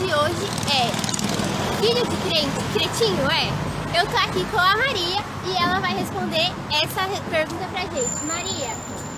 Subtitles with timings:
[0.00, 1.10] de hoje é
[1.80, 3.48] Filho de crente, cretinho é?
[3.98, 8.24] Eu tô aqui com a Maria e ela vai responder essa pergunta pra gente.
[8.24, 8.70] Maria,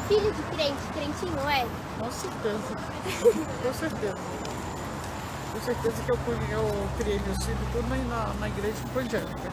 [0.09, 1.67] filho de crente, crentinho é?
[1.99, 2.77] Com certeza.
[3.63, 4.17] Com certeza.
[5.53, 6.19] Com certeza que eu,
[6.51, 9.53] eu criei meus filhos tudo na, na igreja evangélica.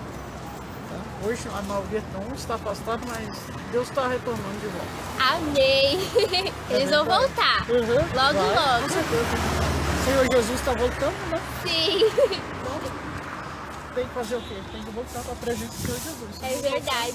[1.23, 3.37] Hoje a maioria não está afastada, mas
[3.71, 5.35] Deus está retornando de volta.
[5.35, 5.99] Amém!
[6.69, 7.65] Eles vão voltar.
[7.69, 8.83] Uhum, Logo, vai, logo.
[8.83, 9.35] Com certeza.
[9.99, 11.41] O Senhor Jesus está voltando, né?
[11.63, 12.79] Sim, Então
[13.95, 14.55] tem que fazer o quê?
[14.71, 16.41] Tem que voltar para a presença do Senhor Jesus.
[16.41, 17.13] é verdade.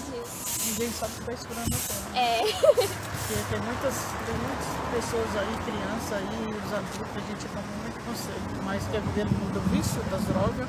[0.66, 2.04] Ninguém sabe o que está esperando a terra.
[2.14, 3.94] É, Porque tem muitas,
[4.26, 9.00] tem muitas pessoas aí, crianças aí, os adultos, a gente dá muito conselho, mas quer
[9.00, 10.68] viver no mundo do vício, das drogas,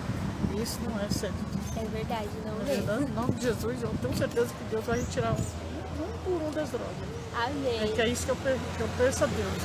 [0.56, 1.36] e isso não é certo.
[1.78, 5.32] É verdade, não verdade, em nome de Jesus, eu tenho certeza que Deus vai retirar
[5.34, 6.96] um, um por um das drogas.
[7.36, 7.92] É Amém.
[7.94, 9.62] que é isso que eu, que eu peço a Deus.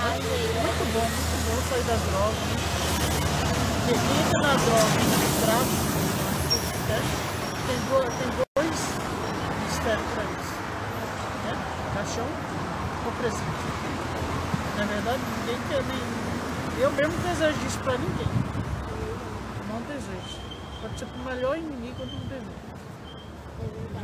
[0.00, 0.44] Amém.
[0.60, 2.36] Muito bom, muito bom sair das drogas.
[2.44, 2.56] né?
[3.86, 5.00] Quem entra na droga,
[5.44, 5.84] tráfico,
[6.88, 6.98] né?
[7.66, 8.80] tem, do- tem dois
[9.64, 10.54] mistérios para isso.
[11.44, 11.52] Né?
[11.94, 12.26] Caixão
[13.06, 13.64] ou presente.
[14.76, 16.82] Na verdade, ninguém quer nem.
[16.82, 18.28] Eu mesmo desejo isso para ninguém.
[19.68, 20.43] Não desejo.
[20.84, 22.02] Pode ser o melhor inimigo.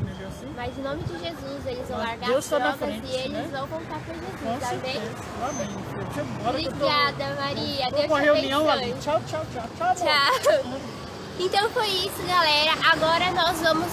[0.01, 0.47] Entendeu assim?
[0.57, 3.07] Mas em nome de Jesus, eles vão Mas largar Deus as tá na drogas frente,
[3.07, 3.49] e eles né?
[3.53, 4.81] vão voltar para Com Jesus, amém?
[4.81, 5.15] certeza.
[5.49, 5.69] Amém.
[6.15, 7.85] Que eu tô- Obrigada, Maria.
[7.91, 8.83] Tô Deus com te reunião ali.
[8.93, 9.01] abençoe.
[9.03, 9.69] Tchau, tchau, tchau.
[9.77, 9.95] Tchau.
[9.97, 10.81] Tchau.
[11.39, 12.73] Então foi isso, galera.
[12.93, 13.93] Agora nós vamos.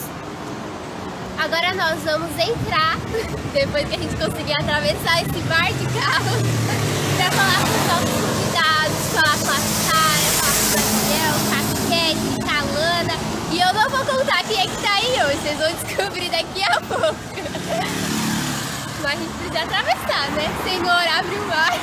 [1.39, 2.95] Agora nós vamos entrar,
[3.53, 6.33] depois que a gente conseguir atravessar esse bar de carro,
[7.17, 11.53] pra falar com os nossos convidados, falar com a Sara, falar com o Daniel, com
[11.53, 13.36] a Kate, com a Lana.
[13.49, 16.61] E eu não vou contar quem é que tá aí hoje, vocês vão descobrir daqui
[16.63, 17.07] a pouco.
[19.01, 20.49] Mas a gente precisa atravessar, né?
[20.63, 21.71] Senhor, abre o mar.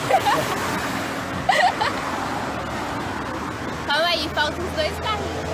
[3.86, 5.44] Calma aí, faltam os dois carrinhos.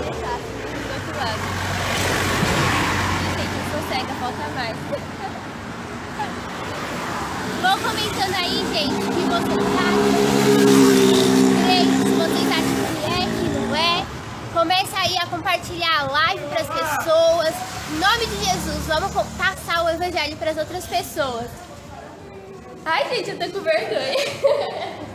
[0.00, 1.40] Deixar assim, do outro lado.
[3.36, 4.76] Gente, eu falta mais.
[7.62, 10.89] Vão comentando aí, gente, que vocês acham.
[14.52, 17.54] Começa aí a compartilhar a live para as pessoas.
[17.92, 21.48] Em nome de Jesus, vamos passar o evangelho para as outras pessoas.
[22.84, 24.16] Ai, gente, eu tô com vergonha.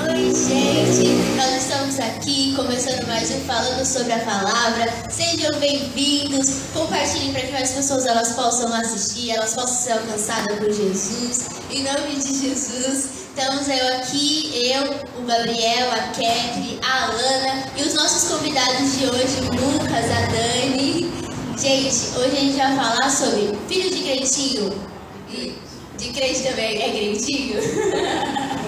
[0.00, 1.08] Oi, gente!
[1.36, 4.92] Nós estamos aqui começando mais um Falando sobre a Palavra.
[5.10, 6.48] Sejam bem-vindos.
[6.72, 11.48] Compartilhem para que mais pessoas elas possam assistir, elas possam ser alcançadas por Jesus.
[11.72, 17.82] Em nome de Jesus, estamos eu aqui, eu, o Gabriel, a Ketri, a Alana e
[17.82, 21.10] os nossos convidados de hoje, o Lucas, a Dani.
[21.58, 24.72] Gente, hoje a gente vai falar sobre filho de crentinho.
[25.28, 25.58] E
[25.98, 27.58] de crente também é crentinho?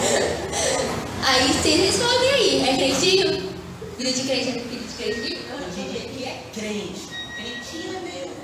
[0.00, 3.50] Aí vocês respondem aí, é crentinho?
[3.96, 5.38] Filho de crente é filho de crentinho?
[5.50, 6.44] Eu diria que é.
[6.54, 7.08] Crente.
[7.34, 8.36] Crentinho é mesmo.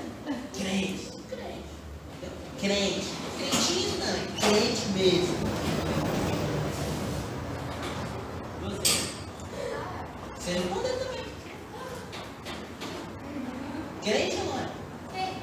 [0.53, 1.05] Crente.
[1.29, 1.65] Crente.
[2.59, 3.07] Crente.
[3.37, 4.15] Crentinho não.
[4.49, 5.35] Crente mesmo.
[8.61, 8.91] Você.
[10.37, 11.23] Você respondeu também.
[14.03, 15.35] Crente ou não é?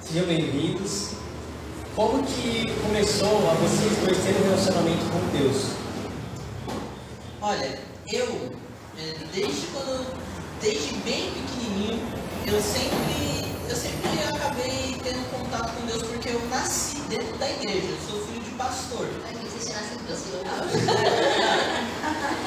[0.00, 1.09] Sejam bem-vindos.
[2.00, 5.64] Como que começou a vocês dois terem um relacionamento com Deus?
[7.42, 7.78] Olha,
[8.10, 8.52] eu,
[8.98, 10.06] é, desde quando,
[10.62, 12.00] desde bem pequenininho,
[12.46, 17.88] eu sempre, eu sempre acabei tendo contato com Deus porque eu nasci dentro da igreja,
[17.88, 19.06] eu sou filho de pastor.
[19.28, 20.90] Aqui você tinha nascido Brasil.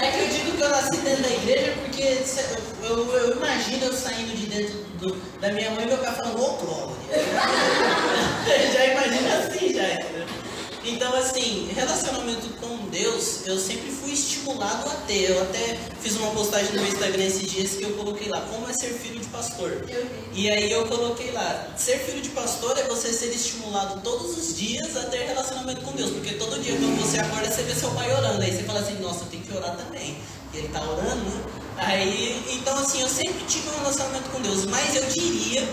[0.02, 3.85] É que eu digo que eu nasci dentro da igreja porque se- eu, eu imagino
[3.85, 7.03] eu saindo de dentro do- da minha mãe e meu pai falando, ô Glória.
[8.74, 9.94] já imagina assim, já.
[9.94, 10.44] entendeu?
[10.86, 15.30] Então, assim, relacionamento com Deus, eu sempre fui estimulado a ter.
[15.31, 18.69] Eu até fiz uma postagem no meu Instagram esses dias que eu coloquei lá, como
[18.69, 19.86] é ser filho de pastor.
[20.34, 24.58] E aí eu coloquei lá, ser filho de pastor é você ser estimulado todos os
[24.58, 26.11] dias a ter relacionamento com Deus.
[26.11, 28.41] Porque todo dia quando você acorda, você vê seu pai orando.
[28.41, 30.17] Aí você fala assim, nossa, eu tenho que orar também.
[30.53, 31.44] E ele tá orando, né?
[31.78, 34.66] Aí, então assim, eu sempre tive um relacionamento com Deus.
[34.66, 35.66] Mas eu diria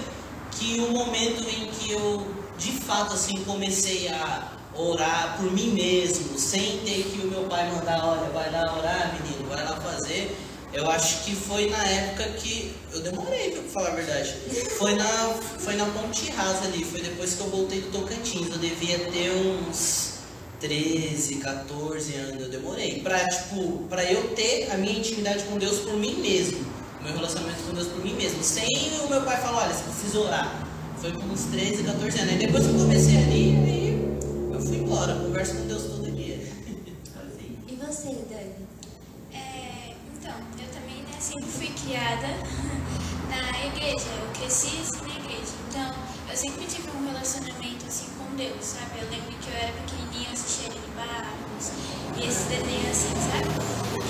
[0.61, 2.27] que o momento em que eu,
[2.59, 7.73] de fato, assim, comecei a orar por mim mesmo, sem ter que o meu pai
[7.73, 10.37] mandar, olha, vai lá orar, menino, vai lá fazer.
[10.73, 12.73] Eu acho que foi na época que.
[12.93, 14.37] Eu demorei pra falar a verdade.
[14.79, 15.05] Foi na,
[15.59, 18.51] foi na Ponte Rasa ali, foi depois que eu voltei do Tocantins.
[18.51, 20.19] Eu devia ter uns
[20.61, 23.01] 13, 14 anos, eu demorei.
[23.01, 26.65] Pra, tipo, pra eu ter a minha intimidade com Deus por mim mesmo.
[27.03, 28.43] Meu relacionamento com Deus por mim mesmo.
[28.43, 28.69] Sem
[29.05, 30.67] o meu pai falar, olha, você precisa orar.
[31.01, 32.33] Foi com uns 13, 14 anos.
[32.33, 35.15] Aí depois que eu comecei ali, aí eu fui embora.
[35.15, 36.37] Converso com Deus todo dia.
[36.37, 37.57] Assim.
[37.69, 38.67] E você, Dani?
[39.33, 42.29] É, então, eu também né, sempre fui criada
[43.31, 45.53] na igreja, eu cresci assim, na igreja.
[45.69, 45.95] Então,
[46.31, 49.01] eu sempre tive um relacionamento assim com Deus, sabe?
[49.01, 51.73] Eu lembro que eu era pequenininha, eu assistia Aline Barros
[52.19, 53.49] e esses desenhos assim, sabe?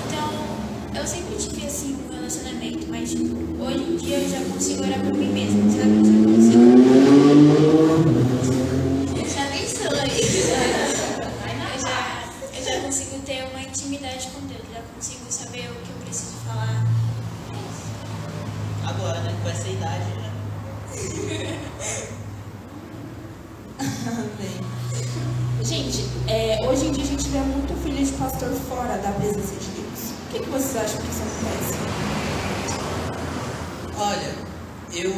[0.07, 0.60] Então,
[0.93, 5.13] eu sempre tive assim um relacionamento, mas hoje em dia eu já consigo orar por
[5.13, 6.03] mim mesma, sabe?
[6.05, 6.71] Já consigo.
[9.27, 10.21] Já pensou aí?
[10.21, 12.01] Eu já,
[12.57, 16.33] eu já consigo ter uma intimidade com Deus, já consigo saber o que eu preciso
[16.45, 16.85] falar.
[18.85, 19.33] Agora, né?
[19.43, 20.31] Com essa idade já.
[25.63, 29.55] Gente, é, hoje em dia a gente vê muito filho de pastor fora da presença
[29.55, 30.11] de Deus.
[30.25, 31.75] O que, que vocês acham que isso acontece?
[33.97, 34.35] Olha,
[34.93, 35.13] eu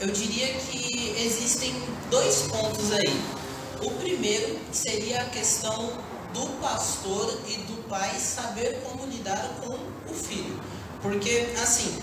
[0.00, 1.74] eu diria que existem
[2.10, 3.20] dois pontos aí.
[3.82, 5.92] O primeiro seria a questão
[6.32, 9.74] do pastor e do pai saber como lidar com
[10.10, 10.60] o filho.
[11.02, 11.98] Porque, assim,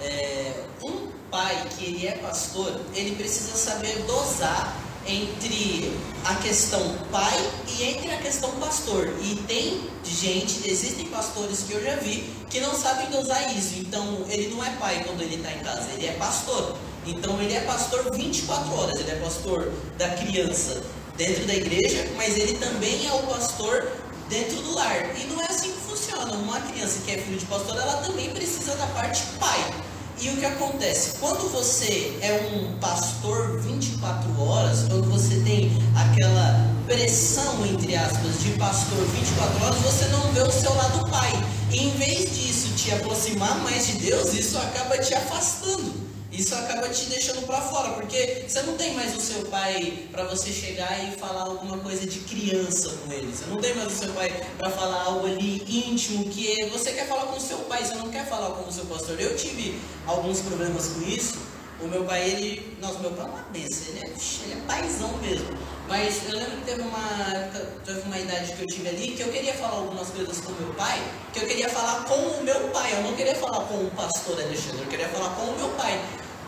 [0.00, 4.76] é, um pai que ele é pastor, ele precisa saber dosar
[5.06, 5.92] entre
[6.24, 9.12] a questão pai e entre a questão pastor.
[9.22, 13.74] E tem gente, existem pastores que eu já vi que não sabem dosar isso.
[13.78, 16.76] Então ele não é pai quando ele está em casa, ele é pastor.
[17.06, 20.82] Então ele é pastor 24 horas, ele é pastor da criança
[21.16, 23.90] dentro da igreja, mas ele também é o pastor
[24.28, 25.18] dentro do lar.
[25.18, 26.32] E não é assim que funciona.
[26.34, 29.89] Uma criança que é filho de pastor, ela também precisa da parte pai.
[30.22, 31.12] E o que acontece?
[31.18, 38.50] Quando você é um pastor 24 horas, quando você tem aquela pressão, entre aspas, de
[38.58, 41.32] pastor 24 horas, você não vê o seu lado pai.
[41.72, 46.09] E em vez disso te aproximar mais de Deus, isso acaba te afastando.
[46.32, 50.24] Isso acaba te deixando para fora, porque você não tem mais o seu pai para
[50.24, 53.32] você chegar e falar alguma coisa de criança com ele.
[53.32, 57.08] Você não tem mais o seu pai para falar algo ali íntimo que você quer
[57.08, 59.20] falar com o seu pai, você não quer falar com o seu pastor.
[59.20, 61.34] Eu tive alguns problemas com isso.
[61.82, 62.76] O meu pai, ele.
[62.80, 64.08] Nossa, meu pai é uma benção, ele é,
[64.44, 65.48] ele é paizão mesmo.
[65.88, 67.50] Mas eu lembro que teve uma
[67.84, 70.72] teve uma idade que eu tive ali que eu queria falar algumas coisas com meu
[70.74, 73.90] pai, que eu queria falar com o meu pai, eu não queria falar com o
[73.96, 76.00] pastor Alexandre, eu queria falar com o meu pai.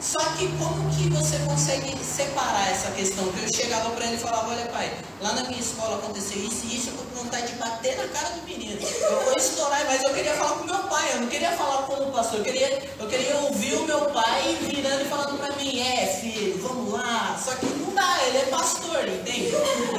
[0.03, 3.25] Só que como que você consegue separar essa questão?
[3.33, 6.67] Que eu chegava para ele e falava, olha pai, lá na minha escola aconteceu isso
[6.67, 8.81] e isso, eu tô com vontade de bater na cara do menino.
[8.83, 11.95] Eu vou estourar, mas eu queria falar com meu pai, eu não queria falar com
[11.95, 15.81] o pastor, eu queria, eu queria ouvir o meu pai virando e falando para mim,
[15.81, 17.41] é filho, vamos lá.
[17.43, 19.53] Só que não dá, ele é pastor, entende?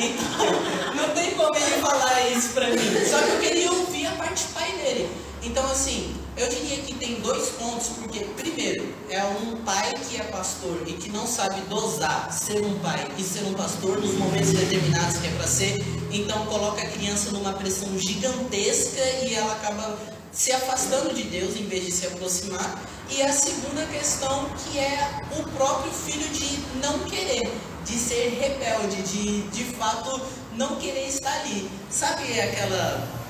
[0.04, 3.06] Então, não tem como ele falar isso para mim.
[3.10, 5.33] Só que eu queria ouvir a parte pai dele.
[5.44, 10.24] Então assim, eu diria que tem dois pontos, porque primeiro, é um pai que é
[10.24, 14.52] pastor e que não sabe dosar ser um pai e ser um pastor nos momentos
[14.52, 19.98] determinados que é para ser, então coloca a criança numa pressão gigantesca e ela acaba
[20.32, 22.82] se afastando de Deus em vez de se aproximar.
[23.10, 27.52] E a segunda questão que é o próprio filho de não querer,
[27.86, 30.20] de ser rebelde, de de fato
[30.56, 31.70] não querer estar ali.
[31.92, 33.23] Sabe aquela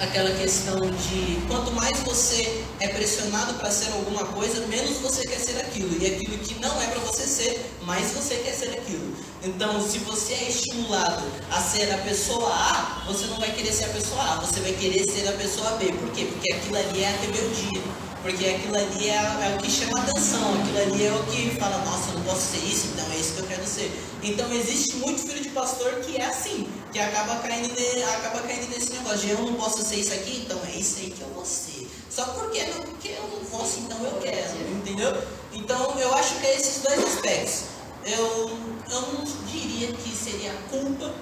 [0.00, 5.38] aquela questão de quanto mais você é pressionado para ser alguma coisa, menos você quer
[5.38, 6.02] ser aquilo.
[6.02, 9.14] E aquilo que não é para você ser, mais você quer ser aquilo.
[9.42, 13.84] Então, se você é estimulado a ser a pessoa A, você não vai querer ser
[13.84, 15.92] a pessoa A, você vai querer ser a pessoa B.
[15.92, 16.24] Por quê?
[16.24, 17.82] Porque aquilo ali é a rebeldia.
[18.22, 21.78] Porque aquilo ali é, é, o que chama atenção, aquilo ali é o que fala,
[21.84, 23.90] nossa, eu não posso ser isso, então é isso que eu quero ser.
[24.22, 27.72] Então existe muito filho de pastor que é assim, que acaba caindo,
[28.16, 31.10] acaba caindo nesse negócio de eu não posso ser isso aqui, então é isso aí
[31.10, 31.88] que eu vou ser.
[32.10, 35.22] Só porque não, porque eu não posso, então eu quero, entendeu?
[35.52, 37.64] Então eu acho que é esses dois aspectos.
[38.04, 38.50] Eu,
[38.90, 41.12] eu não diria que seria culpa,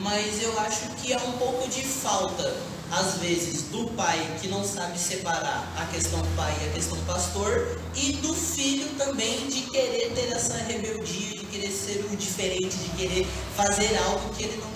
[0.00, 2.56] mas eu acho que é um pouco de falta
[2.90, 7.78] às vezes, do pai que não sabe separar a questão pai e a questão pastor,
[7.94, 12.88] e do filho também de querer ter essa rebeldia, de querer ser o diferente, de
[12.96, 14.70] querer fazer algo que ele não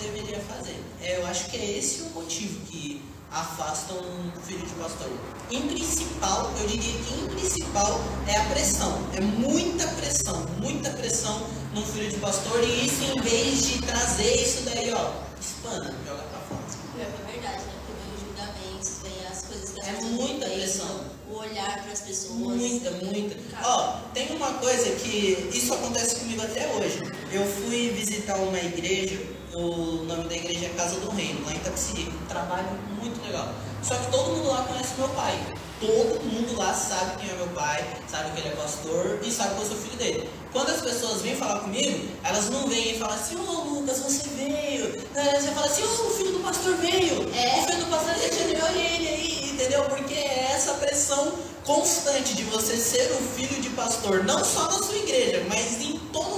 [1.03, 5.09] eu acho que é esse o motivo que afasta um filho de pastor.
[5.51, 9.07] Em principal, eu diria que em principal é a pressão.
[9.13, 14.35] É muita pressão, muita pressão num filho de pastor, e isso em vez de trazer
[14.35, 16.61] isso daí, ó, espana, joga pra fora.
[16.99, 17.73] É verdade, né?
[17.85, 21.13] Porque vem os julgamentos, vem as coisas que as É muita pensam, pressão.
[21.29, 22.37] O olhar para as pessoas.
[22.37, 23.35] Muita, muita.
[23.63, 26.99] Ó, tem uma coisa que isso acontece comigo até hoje.
[27.31, 29.19] Eu fui visitar uma igreja,
[29.53, 32.11] o nome da igreja é Casa do Reino, lá em Tapsirica.
[32.11, 32.67] Um trabalho
[33.01, 33.49] muito legal.
[33.81, 35.39] Só que todo mundo lá conhece meu pai.
[35.79, 39.55] Todo mundo lá sabe quem é meu pai, sabe que ele é pastor e sabe
[39.55, 40.29] que eu sou filho dele.
[40.53, 44.29] Quando as pessoas vêm falar comigo, elas não vêm e falam assim, ô Lucas, você
[44.29, 45.03] veio.
[45.15, 47.29] Aí Você fala assim, ô o filho do pastor veio.
[47.35, 47.59] É.
[47.59, 49.83] O filho do pastor Alexandre, olha ele aí, entendeu?
[49.83, 51.33] Porque é essa pressão
[51.65, 55.97] constante de você ser o filho de pastor, não só na sua igreja, mas em
[56.11, 56.32] todo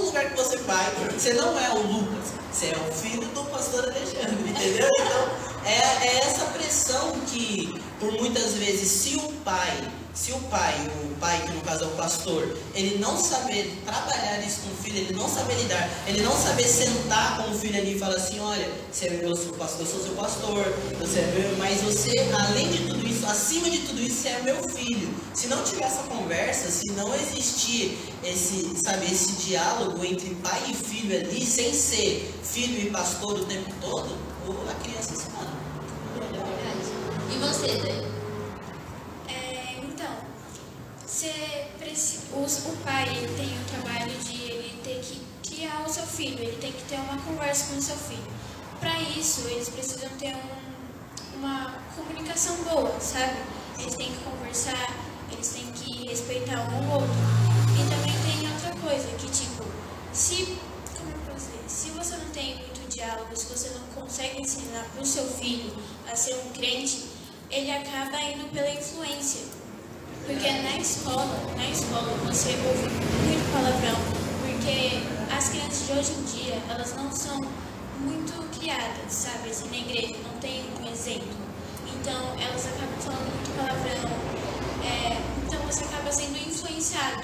[1.18, 4.88] você não é o Lucas, você é o filho do pastor Alexandre, entendeu?
[4.98, 5.28] Então,
[5.64, 11.14] é, é essa pressão que, por muitas vezes, se o pai, se o pai, o
[11.16, 14.98] pai que no caso é o pastor, ele não saber trabalhar isso com o filho,
[14.98, 18.38] ele não saber lidar, ele não saber sentar com o filho ali e falar assim,
[18.38, 20.64] olha, você é meu pastor, eu sou seu pastor,
[20.98, 22.95] você é meu, mas você, além de tudo
[23.32, 25.14] isso, acima de tudo isso, você é meu filho.
[25.34, 30.74] Se não tiver essa conversa, se não existir esse, sabe, esse diálogo entre pai e
[30.74, 34.16] filho ali, sem ser filho e pastor o tempo todo,
[34.46, 35.50] ou a criança se manda.
[36.14, 37.34] Verdade.
[37.34, 38.06] E você, Dani?
[39.28, 40.16] É, então,
[41.06, 45.92] você preci- os- o pai ele tem o trabalho de ele ter que criar o
[45.92, 48.24] seu filho, ele tem que ter uma conversa com o seu filho.
[48.80, 50.65] Para isso, eles precisam ter um-
[51.36, 53.36] uma comunicação boa, sabe?
[53.78, 54.94] Eles têm que conversar,
[55.30, 57.14] eles têm que respeitar um ao outro.
[57.74, 59.64] E também tem outra coisa, que tipo,
[60.12, 60.58] se,
[60.96, 64.84] como eu posso dizer, se você não tem muito diálogo, se você não consegue ensinar
[64.92, 65.72] para o seu filho
[66.10, 67.06] a ser um crente,
[67.50, 69.44] ele acaba indo pela influência.
[70.24, 73.96] Porque na escola, na escola você ouve muito palavrão,
[74.40, 75.02] porque
[75.32, 77.40] as crianças de hoje em dia, elas não são
[78.00, 80.64] muito criadas, sabe, assim, na igreja, não tem
[80.96, 81.28] exemplo.
[82.00, 84.10] Então, elas acabam falando muito palavrão,
[84.82, 87.22] é, então você acaba sendo influenciado,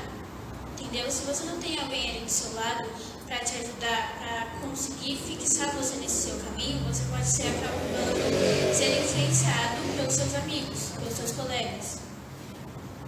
[0.78, 1.10] entendeu?
[1.10, 2.86] Se você não tem alguém ali do seu lado
[3.26, 9.02] para te ajudar, para conseguir fixar você nesse seu caminho, você pode ser acabando ser
[9.02, 11.98] influenciado pelos seus amigos, pelos seus colegas.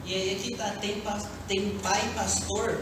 [0.07, 1.03] E aí aqui tá, tem,
[1.49, 2.79] tem pai pastor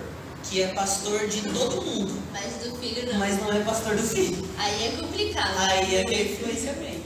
[0.49, 3.19] que é pastor de todo mundo, Mas do filho não.
[3.19, 4.49] mas não é pastor do filho.
[4.59, 5.55] Aí é complicado.
[5.57, 7.02] Aí é que é influenciamento?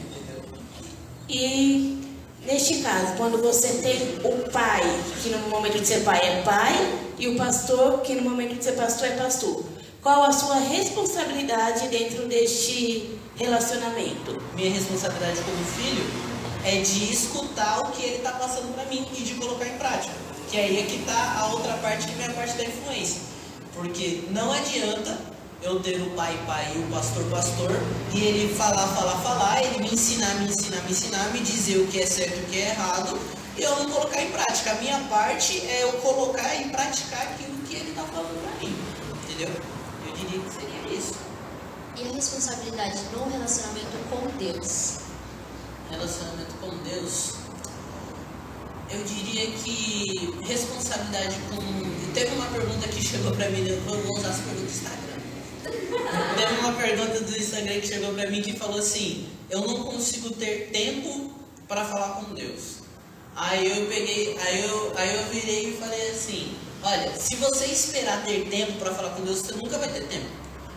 [1.29, 1.99] E
[2.45, 4.83] neste caso, quando você tem o pai,
[5.23, 6.75] que no momento de ser pai é pai,
[7.19, 9.65] e o pastor, que no momento de ser pastor é pastor,
[10.03, 14.41] qual a sua responsabilidade dentro deste relacionamento?
[14.55, 16.05] Minha responsabilidade como filho
[16.65, 20.15] é de escutar o que ele está passando para mim e de colocar em prática.
[20.51, 23.23] Que aí é que tá a outra parte que é a parte da influência.
[23.75, 25.19] Porque não adianta
[25.63, 27.71] eu ter o pai pai e o pastor pastor
[28.15, 31.87] e ele falar, falar, falar, ele me ensinar, me ensinar, me ensinar, me dizer o
[31.87, 33.19] que é certo e o que é errado
[33.57, 34.73] e eu não colocar em prática.
[34.73, 38.77] A minha parte é eu colocar e praticar aquilo que ele está falando para mim.
[39.25, 39.49] Entendeu?
[40.07, 41.15] Eu diria que seria isso.
[41.97, 45.07] E a responsabilidade no relacionamento com Deus?
[45.91, 47.35] relacionamento com Deus,
[48.91, 52.13] eu diria que responsabilidade com.
[52.13, 55.06] Teve uma pergunta que chegou pra mim, eu vou usar as perguntas Instagram.
[55.67, 60.31] Teve uma pergunta do Instagram que chegou pra mim que falou assim: Eu não consigo
[60.31, 61.33] ter tempo
[61.69, 62.77] para falar com Deus.
[63.35, 68.25] Aí eu peguei, aí eu, aí eu virei e falei assim: Olha, se você esperar
[68.25, 70.27] ter tempo para falar com Deus, você nunca vai ter tempo.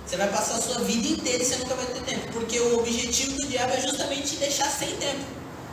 [0.05, 2.33] Você vai passar a sua vida inteira e você nunca vai ter tempo.
[2.33, 5.23] Porque o objetivo do diabo é justamente te deixar sem tempo.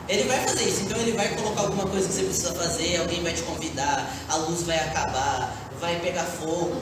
[0.07, 3.21] Ele vai fazer isso, então ele vai colocar alguma coisa que você precisa fazer, alguém
[3.21, 6.81] vai te convidar, a luz vai acabar, vai pegar fogo,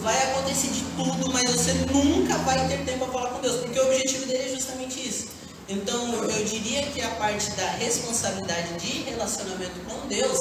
[0.00, 3.78] vai acontecer de tudo, mas você nunca vai ter tempo para falar com Deus, porque
[3.78, 5.28] o objetivo dele é justamente isso.
[5.68, 10.38] Então eu diria que a parte da responsabilidade de relacionamento com Deus,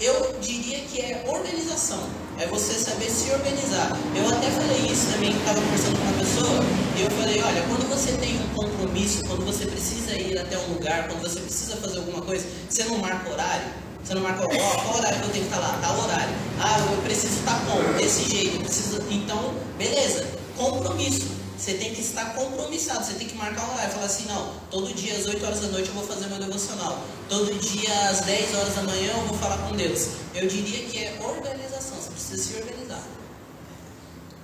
[0.00, 2.00] eu diria que é organização.
[2.38, 3.96] É você saber se organizar.
[4.16, 6.64] Eu até falei isso também, estava conversando com uma pessoa,
[6.98, 10.74] e eu falei, olha, quando você tem um compromisso, quando você precisa ir até um
[10.74, 13.83] lugar, quando você precisa fazer alguma coisa, você não marca horário.
[14.04, 15.78] Você não marca, ó, qual horário que eu tenho que estar lá?
[15.80, 16.34] Tal horário.
[16.60, 17.94] Ah, eu preciso estar como?
[17.94, 18.58] Desse jeito.
[18.60, 19.02] Preciso...
[19.10, 20.26] Então, beleza.
[20.56, 21.34] Compromisso.
[21.56, 23.92] Você tem que estar compromissado, você tem que marcar um horário.
[23.94, 27.02] Falar assim, não, todo dia às 8 horas da noite eu vou fazer meu devocional.
[27.30, 30.08] Todo dia às 10 horas da manhã eu vou falar com Deus.
[30.34, 33.02] Eu diria que é organização, você precisa se organizar.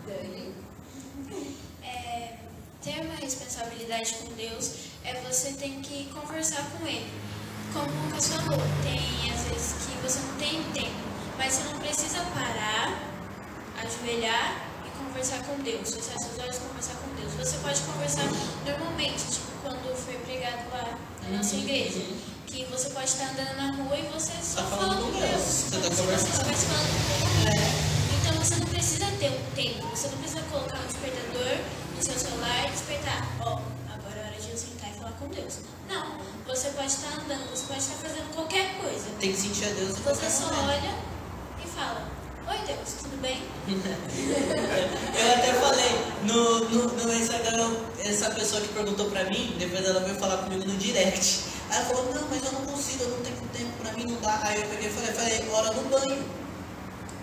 [0.07, 0.55] Dani?
[1.83, 2.37] É,
[2.83, 4.71] ter uma responsabilidade com Deus
[5.05, 7.07] é você tem que conversar com Ele.
[7.73, 10.97] Como o Lucas falou, tem às vezes que você não tem tempo,
[11.39, 12.99] mas você não precisa parar,
[13.83, 17.33] ajoelhar e conversar com Deus, fechar seus olhos e conversar com Deus.
[17.35, 18.25] Você pode conversar
[18.67, 20.99] normalmente, tipo quando foi pregado lá
[21.29, 22.17] na nossa Uhum, igreja, uhum.
[22.47, 25.21] que você pode estar andando na rua e você só Tá fala com Deus.
[25.21, 26.45] Deus, você tá conversando.
[26.45, 27.71] vai se falando com Deus.
[28.21, 31.59] Então você não precisa ter um tempo, você não precisa colocar um despertador
[31.97, 33.27] no seu celular e despertar.
[33.41, 33.61] Ó,
[33.95, 35.59] agora é hora de eu sentar e falar com Deus.
[35.89, 39.07] Não, você pode estar andando, você pode estar fazendo qualquer coisa.
[39.19, 40.69] Tem que sentir a Deus em Você só momento.
[40.69, 40.95] olha
[41.65, 42.09] e fala,
[42.67, 43.43] Deus, tudo bem?
[43.69, 45.91] Eu até falei
[46.25, 50.65] no, no, no Instagram, essa pessoa que perguntou pra mim, depois ela veio falar comigo
[50.67, 51.45] no direct.
[51.71, 54.21] Aí ela falou, não, mas eu não consigo, eu não tenho tempo, pra mim não
[54.21, 54.41] dá.
[54.43, 56.25] Aí eu peguei e falei, falei, hora no banho.
[56.25, 57.20] Poxa, tá na mão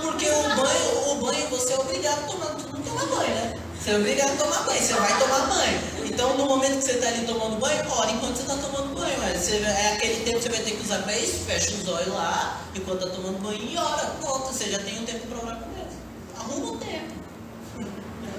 [0.00, 3.54] Porque o banho, o banho você é obrigado a tomar, tu não toma banho, né?
[3.78, 5.80] Você é obrigado a tomar banho, você vai tomar banho.
[6.04, 9.18] Então no momento que você está ali tomando banho, ora enquanto você está tomando banho.
[9.18, 11.88] Mas você, é aquele tempo que você vai ter que usar para isso, fecha os
[11.88, 15.38] olhos lá, enquanto está tomando banho e ora, pronto, você já tem um tempo para
[15.38, 15.94] orar com Deus.
[16.38, 17.16] Arruma o tempo.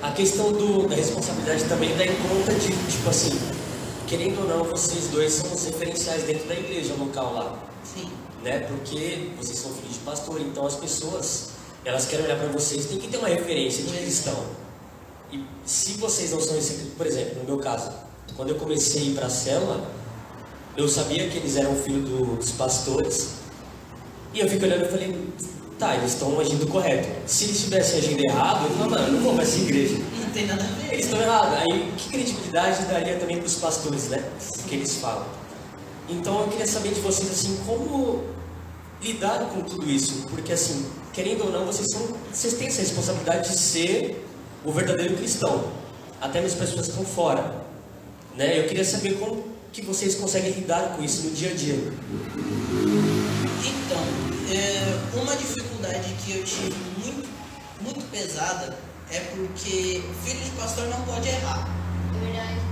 [0.02, 3.40] A questão do, da responsabilidade também dá em conta de, tipo assim,
[4.06, 8.12] querendo ou não, vocês dois são os referenciais dentro da igreja local lá, Sim.
[8.44, 8.60] Né?
[8.62, 11.50] Porque vocês são filhos de pastor, então as pessoas,
[11.86, 14.36] elas querem olhar para vocês, tem que ter uma referência de cristão.
[15.32, 17.92] E se vocês não são esse, por exemplo, no meu caso,
[18.36, 19.90] quando eu comecei a ir para a célula,
[20.76, 23.30] eu sabia que eles eram filhos do- dos pastores,
[24.34, 25.28] e eu fico olhando e falei,
[25.80, 27.08] tá, eles estão agindo correto.
[27.26, 29.98] Se eles estivessem agindo errado, eu falava, mano, eu não vou para essa igreja.
[30.24, 30.94] Não tem nada a ver.
[30.94, 31.58] Eles estão errados.
[31.60, 34.24] Aí, que credibilidade daria também para os pastores, né?
[34.60, 35.26] O que eles falam.
[36.10, 38.24] Então, eu queria saber de vocês, assim, como
[39.02, 40.26] lidar com tudo isso?
[40.30, 44.26] Porque, assim, querendo ou não, vocês, são, vocês têm essa responsabilidade de ser
[44.64, 45.72] o verdadeiro cristão.
[46.22, 47.62] Até mesmo pessoas que estão fora.
[48.36, 48.60] Né?
[48.60, 51.76] Eu queria saber como que vocês conseguem lidar com isso no dia a dia.
[53.66, 54.02] Então,
[54.50, 57.30] é, uma dificuldade que eu tive muito,
[57.82, 58.78] muito pesada
[59.12, 61.68] é porque filho de pastor não pode errar.
[62.16, 62.67] É verdade.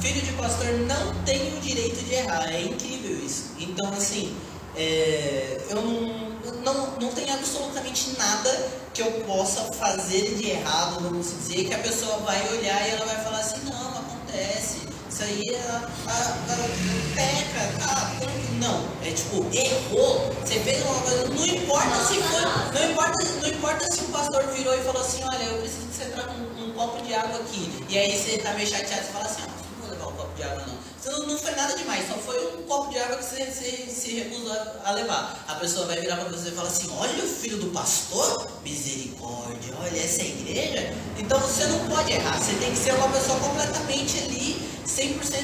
[0.00, 3.52] Filho de pastor não tem o direito de errar, é incrível isso.
[3.58, 4.36] Então, assim,
[4.76, 6.30] é, eu não,
[6.64, 11.78] não, não tem absolutamente nada que eu possa fazer de errado, vamos dizer, que a
[11.78, 14.78] pessoa vai olhar e ela vai falar assim, não, acontece,
[15.10, 17.78] isso aí é a, a, a peca,
[18.20, 22.42] tranquilo." não, é tipo, errou, você fez uma coisa, não importa se foi,
[22.80, 25.94] não importa, não importa se o pastor virou e falou assim, olha, eu preciso que
[25.94, 29.12] você traga um, um copo de água aqui, e aí você tá meio chateado, você
[29.12, 29.42] fala assim,
[30.32, 31.26] copo de água não.
[31.26, 34.52] Não, foi nada demais, só foi um copo de água que você, você se recusou
[34.52, 35.44] a, a levar.
[35.48, 39.74] A pessoa vai virar pra você e falar assim, olha o filho do pastor, misericórdia,
[39.80, 40.94] olha essa igreja.
[41.18, 45.42] Então você não pode errar, você tem que ser uma pessoa completamente ali, 100%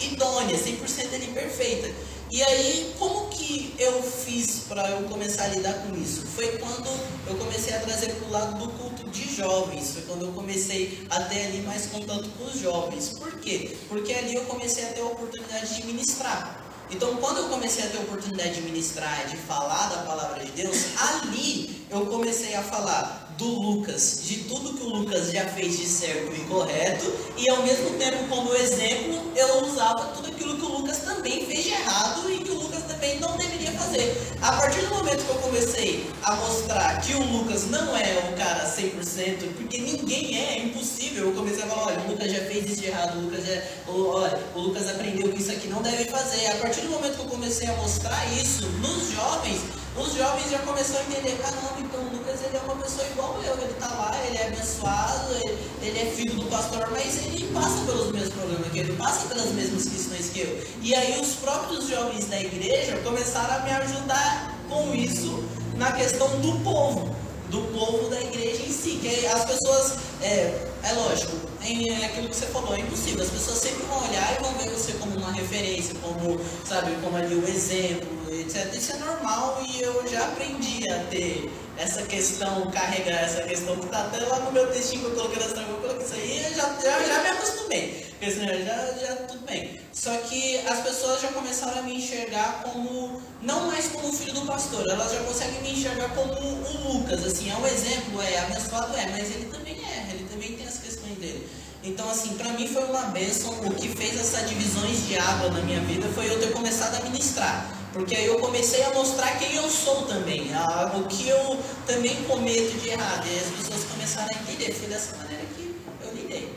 [0.00, 1.90] idônea, 100% ali perfeita.
[2.30, 6.24] E aí, como que eu fiz para eu começar a lidar com isso?
[6.26, 6.88] Foi quando
[7.26, 9.92] eu comecei a trazer para o lado do culto de jovens.
[9.92, 13.10] Foi quando eu comecei a ter ali mais contato com os jovens.
[13.10, 13.76] Por quê?
[13.88, 16.64] Porque ali eu comecei a ter a oportunidade de ministrar.
[16.90, 20.50] Então, quando eu comecei a ter a oportunidade de ministrar, de falar da palavra de
[20.52, 25.78] Deus, ali eu comecei a falar do Lucas, de tudo que o Lucas já fez
[25.78, 30.62] de certo e correto, e ao mesmo tempo, como exemplo, eu usava tudo aquilo que
[30.62, 34.14] o Lucas também fez de errado e que o Lucas também não deveria fazer.
[34.42, 38.36] A partir do momento que eu comecei a mostrar que o Lucas não é um
[38.36, 42.40] cara 100%, porque ninguém é, é impossível, eu comecei a falar: olha, o Lucas já
[42.40, 43.62] fez isso de errado, o Lucas já.
[43.88, 46.46] Olha, o Lucas aprendeu que isso aqui não deve fazer.
[46.46, 50.58] A partir do momento que eu comecei a mostrar isso nos jovens, os jovens já
[50.60, 53.88] começaram a entender: caramba, então o Lucas ele é uma pessoa igual eu, ele tá
[53.88, 58.34] lá, ele é abençoado, ele, ele é filho do pastor, mas ele passa pelos mesmos
[58.34, 60.64] problemas que eu, ele passa pelas mesmas questões que eu.
[60.82, 65.44] E aí os próprios jovens da igreja começaram a me ajudar com isso
[65.76, 67.14] na questão do povo,
[67.50, 72.28] do povo da igreja em si, que aí as pessoas, é, é lógico, é aquilo
[72.28, 75.16] que você falou, é impossível, as pessoas sempre vão olhar e vão ver você como
[75.16, 78.72] uma referência, como, sabe, como ali o exemplo, etc.
[78.74, 83.86] Isso é normal e eu já aprendi a ter essa questão, carregar essa questão que
[83.86, 86.54] tá até lá no meu textinho que eu coloquei nessa eu coloquei isso aí, eu
[86.54, 88.06] já, já, já me acostumei.
[88.22, 89.80] Assim, já, já tudo bem.
[89.92, 94.34] Só que as pessoas já começaram a me enxergar como, não mais como o filho
[94.34, 98.38] do pastor, elas já conseguem me enxergar como o Lucas, assim, é um exemplo, é
[98.40, 101.48] abençoado, é, mas ele também é, ele também tem as questões dele.
[101.82, 103.50] Então, assim, pra mim foi uma bênção.
[103.60, 107.04] O que fez essas divisões de água na minha vida foi eu ter começado a
[107.04, 107.79] ministrar.
[107.92, 112.22] Porque aí eu comecei a mostrar quem eu sou também, a- o que eu também
[112.24, 113.26] cometo de errado.
[113.26, 114.72] E as pessoas começaram a entender.
[114.72, 116.56] Foi dessa maneira que eu lidei.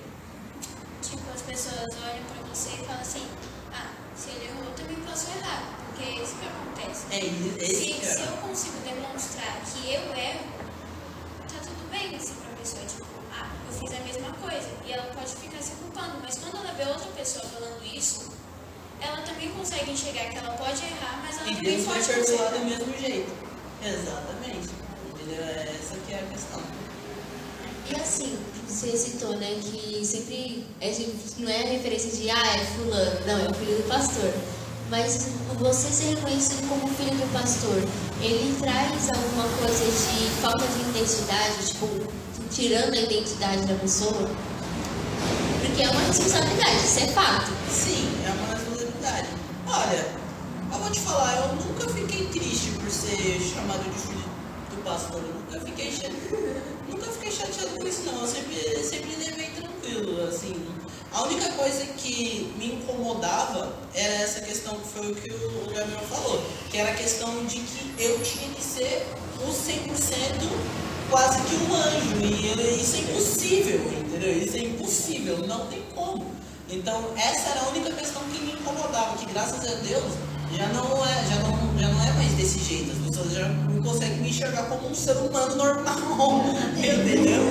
[1.01, 3.25] Tipo, as pessoas olham pra você e falam assim,
[3.73, 5.63] ah, se ele errou, eu também posso errar.
[5.87, 7.05] Porque é isso que acontece.
[7.09, 8.25] É esse Se, que se é.
[8.25, 10.45] eu consigo demonstrar que eu erro,
[11.49, 12.83] tá tudo bem assim pra pessoa.
[12.85, 14.69] Tipo, ah, eu fiz a mesma coisa.
[14.85, 16.19] E ela pode ficar se culpando.
[16.21, 18.32] Mas quando ela vê outra pessoa falando isso,
[19.03, 22.51] ela também consegue enxergar que ela pode errar, mas ela E também Deus pode perdoar
[22.51, 23.31] do mesmo jeito.
[23.83, 24.69] Exatamente.
[25.13, 25.43] Entendeu?
[25.43, 26.61] É Essa que é a questão.
[27.89, 28.37] E assim,
[28.67, 30.91] você citou, né, que sempre é
[31.37, 34.33] não é a referência de, ah, é fulano, não, é o filho do pastor.
[34.89, 37.75] Mas você ser reconhecido como filho do pastor,
[38.21, 41.87] ele traz alguma coisa de falta de identidade, tipo,
[42.51, 44.29] tirando a identidade da pessoa?
[45.61, 47.51] Porque é uma responsabilidade, isso é fato.
[47.71, 48.42] Sim, é uma.
[49.75, 50.05] Olha,
[50.71, 54.23] eu vou te falar, eu nunca fiquei triste por ser chamado de filho
[54.69, 55.19] do pastor.
[55.19, 55.91] Eu nunca fiquei
[56.87, 58.21] nunca fiquei chateado com isso não.
[58.21, 60.63] Eu sempre, sempre levei tranquilo, assim.
[61.11, 66.01] A única coisa que me incomodava era essa questão que foi o que o Gabriel
[66.07, 69.07] falou, que era a questão de que eu tinha que ser
[69.41, 72.17] o 100% quase que um anjo.
[72.21, 74.37] E isso é impossível, entendeu?
[74.37, 76.32] Isso é impossível, não tem como.
[76.69, 80.13] Então essa era a única questão que me incomodava, que graças a Deus
[80.55, 82.91] já não é, já não, já não é mais desse jeito.
[82.91, 86.45] As pessoas já não conseguem me enxergar como um ser humano normal.
[86.77, 87.41] Entendeu?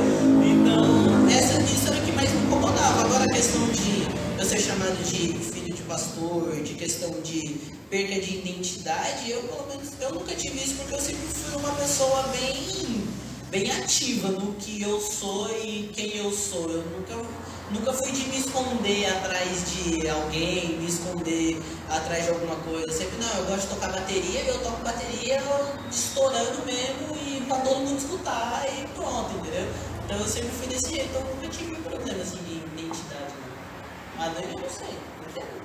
[0.44, 3.04] Então, essa, isso era o que mais me incomodava.
[3.04, 4.06] Agora a questão de
[4.38, 7.56] eu ser chamado de filho de pastor, de questão de
[7.90, 11.72] perda de identidade, eu pelo menos eu nunca tive isso porque eu sempre fui uma
[11.72, 13.02] pessoa bem
[13.50, 16.70] bem ativa no que eu sou e quem eu sou.
[16.70, 17.14] Eu nunca,
[17.70, 22.92] nunca fui de me esconder atrás de alguém, me esconder atrás de alguma coisa.
[22.92, 25.42] Sempre, não, eu gosto de tocar bateria, eu toco bateria
[25.90, 29.68] estourando mesmo e pra todo mundo escutar e pronto, entendeu?
[30.04, 33.34] Então eu sempre fui desse jeito, eu nunca tive problema assim de identidade.
[34.18, 34.98] Mas eu não sei.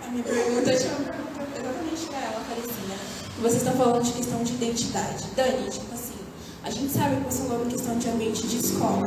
[0.04, 2.98] A minha pergunta é uma pergunta exatamente pra ela, Carezinha.
[3.42, 5.26] Vocês estão falando de questão de identidade.
[5.36, 6.16] Dani, tipo assim,
[6.64, 9.04] a gente sabe que você falou em questão de ambiente de escola.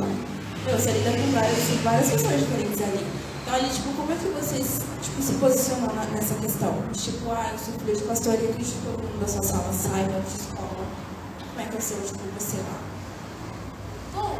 [0.65, 3.05] Você lida com várias, várias pessoas diferentes ali.
[3.41, 6.75] Então, ali, tipo, como é que vocês tipo, se posicionam na- nessa questão?
[6.93, 9.73] Tipo, ah, eu sou filho de pastor e acredito que todo mundo da sua sala
[9.73, 10.85] saiba de escola.
[11.49, 12.79] Como é que eu sou, tipo, você lá?
[14.13, 14.39] Bom,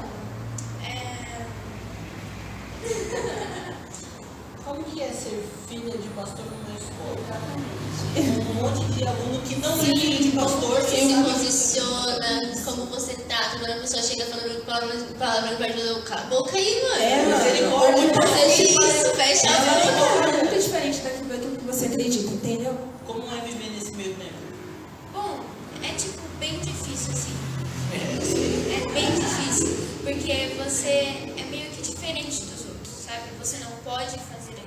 [0.83, 1.45] é,
[4.71, 7.41] Como que é ser filha de pastor numa escola?
[8.15, 12.63] Um monte de aluno que não é filho de pastor, Você que se sabe posiciona,
[12.63, 16.55] como você tá, quando a pessoa chega falando palavras palavra perto do cala a boca
[16.55, 17.03] aí, mano.
[17.03, 17.25] É.
[17.25, 18.11] Misericórdia.
[18.13, 20.37] Você isso, fecha a boca.
[20.37, 22.77] É muito diferente daquilo daquilo que você acredita, entendeu?
[23.05, 24.31] Como é viver nesse meio tempo?
[25.13, 25.41] bom,
[25.83, 27.35] é tipo bem difícil assim.
[27.91, 28.73] É, eu sei.
[28.73, 33.23] É bem difícil, porque você é meio que diferente dos outros, sabe?
[33.37, 34.60] Você não pode fazer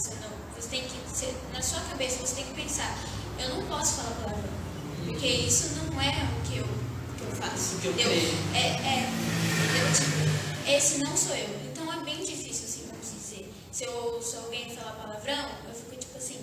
[0.00, 0.30] você não.
[0.56, 1.00] Você tem que.
[1.16, 2.96] Ser, na sua cabeça você tem que pensar,
[3.38, 4.50] eu não posso falar palavrão.
[5.04, 7.76] Porque isso não é o que eu, que eu faço.
[7.76, 8.12] O que eu entendeu?
[8.12, 8.34] creio.
[8.54, 9.10] É, é.
[9.10, 9.92] Entendeu?
[9.94, 11.48] Tipo, esse não sou eu.
[11.70, 13.52] Então é bem difícil, assim, vamos dizer.
[13.72, 16.40] Se eu ouço alguém falar palavrão, eu fico tipo assim,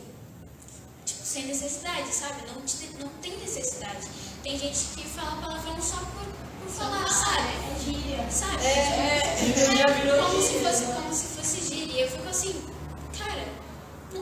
[1.05, 2.41] tipo, sem necessidade, sabe?
[2.47, 4.07] Não, te- não tem necessidade.
[4.43, 6.25] Tem gente que fala palavrão só por,
[6.63, 7.47] por falar, sabe?
[7.47, 8.31] É gíria.
[8.31, 8.65] Sabe?
[8.65, 10.69] É, já virou como se gíria.
[10.69, 11.26] fosse Como se fosse gíria.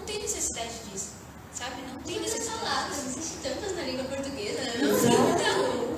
[0.06, 1.14] Tem necessidade disso.
[1.54, 1.82] Sabe?
[1.84, 2.60] Não tem necessidade.
[2.60, 4.74] palavras, existem tantas na língua portuguesa, né?
[4.76, 5.96] Então,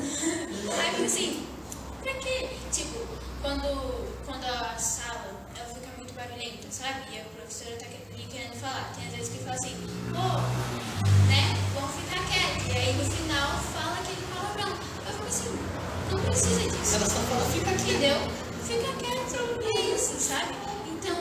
[0.80, 1.48] aí assim,
[2.02, 2.50] pra quê?
[2.72, 3.00] Tipo,
[3.42, 7.02] quando, quando a sala ela fica muito barulhenta, sabe?
[7.12, 8.94] E a professora tá ali querendo falar.
[8.96, 9.76] Tem às vezes que fala assim,
[10.12, 10.28] pô,
[11.28, 11.58] né?
[11.74, 12.68] Vamos ficar quieto.
[12.68, 14.70] E aí no final fala aquele palavrão.
[15.08, 15.60] Eu fico assim,
[16.12, 16.96] não precisa disso.
[16.96, 17.92] Ela só fala, fica aqui.
[17.92, 18.18] Entendeu?
[18.64, 20.54] Fica quieto, é isso, sabe?
[20.86, 21.18] Então,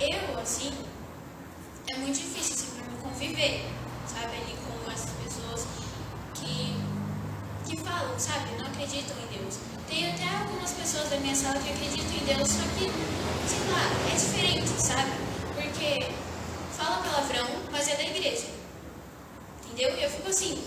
[0.00, 0.72] eu, assim,
[1.96, 3.64] é muito difícil, assim, pra mim conviver,
[4.06, 4.36] sabe?
[4.36, 5.66] Ali com essas pessoas
[6.34, 6.76] que,
[7.68, 8.50] que falam, sabe?
[8.58, 9.56] Não acreditam em Deus.
[9.88, 12.90] Tem até algumas pessoas da minha sala que acreditam em Deus, só que,
[13.48, 15.10] sei lá, é diferente, sabe?
[15.54, 16.12] Porque
[16.76, 18.46] fala palavrão, mas é da igreja.
[19.64, 19.96] Entendeu?
[19.98, 20.62] E eu fico assim,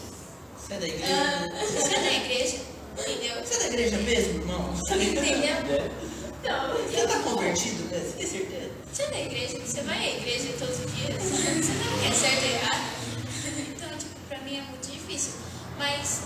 [0.58, 1.14] Você é da igreja?
[1.14, 2.58] ah, você é da igreja?
[2.98, 3.44] Entendeu?
[3.46, 4.74] Você é da igreja mesmo, irmão?
[4.90, 5.92] Entendeu?
[6.42, 8.00] Então, Você tá convertido, né?
[8.00, 8.69] Você tem certeza?
[8.92, 12.44] Você é da igreja, você vai à igreja todos os dias, você não quer certo
[12.46, 12.90] e errado.
[13.80, 15.34] Então, tipo, pra mim é muito difícil.
[15.78, 16.22] Mas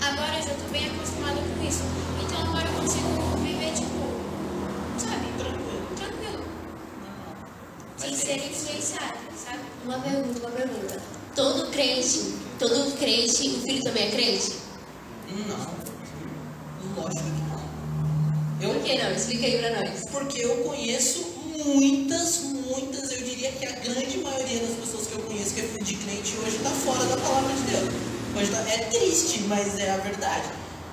[0.00, 1.82] agora eu já tô bem acostumada com isso.
[2.24, 4.00] Então agora eu consigo viver, tipo,
[4.98, 5.26] sabe?
[5.38, 5.86] Tranquilo.
[5.96, 6.44] Tranquilo.
[7.98, 9.58] Sem Mas ser é- influenciada, sabe?
[9.84, 11.02] Uma pergunta, uma pergunta.
[11.34, 14.52] Todo crente, todo crente, o filho também é crente?
[15.48, 17.02] Não.
[17.02, 18.68] Lógico que não.
[18.68, 19.12] Eu, Por que não?
[19.12, 20.04] Explica aí pra nós.
[20.10, 21.31] Porque eu conheço
[21.64, 25.64] muitas, muitas, eu diria que a grande maioria das pessoas que eu conheço que é
[25.82, 27.94] de crente hoje está fora da palavra de Deus.
[28.36, 30.48] Hoje tá- é triste, mas é a verdade.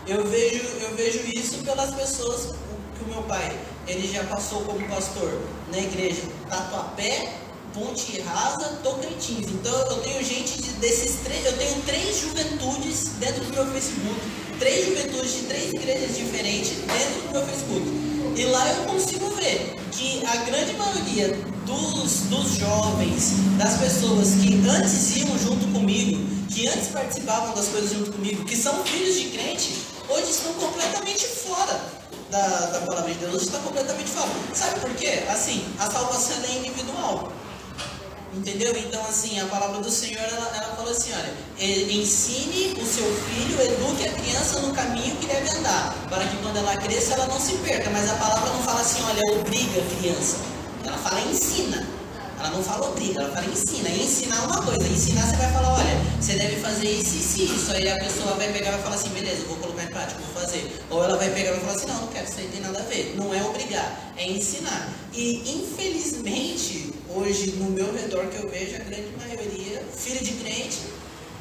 [0.07, 2.55] Eu vejo, eu vejo isso pelas pessoas
[2.97, 5.39] que o meu pai, ele já passou como pastor
[5.71, 7.33] na igreja Tatuapé,
[7.73, 9.47] Ponte Rasa, Tocantins.
[9.47, 14.19] Então eu tenho gente de- desses três, eu tenho três juventudes dentro do meu Facebook.
[14.59, 18.08] Três juventudes de três igrejas diferentes dentro do meu Facebook.
[18.35, 24.61] E lá eu consigo ver que a grande maioria dos, dos jovens, das pessoas que
[24.69, 29.29] antes iam junto comigo, que antes participavam das coisas junto comigo, que são filhos de
[29.29, 29.73] crente,
[30.07, 34.29] hoje estão completamente fora da, da palavra de Deus está completamente fora.
[34.53, 35.23] Sabe por quê?
[35.29, 37.31] Assim, a salvação é individual.
[38.33, 38.75] Entendeu?
[38.77, 43.05] Então, assim, a palavra do Senhor, ela, ela falou assim, olha, "E- ensine o seu
[43.25, 47.25] filho, eduque a criança no caminho que deve andar, para que quando ela cresça, ela
[47.27, 47.89] não se perca.
[47.89, 50.37] Mas a palavra não fala assim, olha, obriga a criança.
[50.85, 51.87] Ela fala ensina.
[52.39, 53.89] Ela não fala obriga, ela fala ensina.
[53.89, 54.87] E ensinar é uma coisa.
[54.87, 57.71] Ensinar você vai falar, olha, você deve fazer isso e isso, isso.
[57.73, 60.41] Aí a pessoa vai pegar e vai falar assim, beleza, vou colocar em prática, vou
[60.43, 60.79] fazer.
[60.89, 62.79] Ou ela vai pegar e vai falar assim, não, não quero, isso aí tem nada
[62.79, 63.15] a ver.
[63.17, 64.87] Não é obrigar, é ensinar.
[65.13, 70.79] E infelizmente, hoje no meu redor que eu vejo, a grande maioria, filho de crente,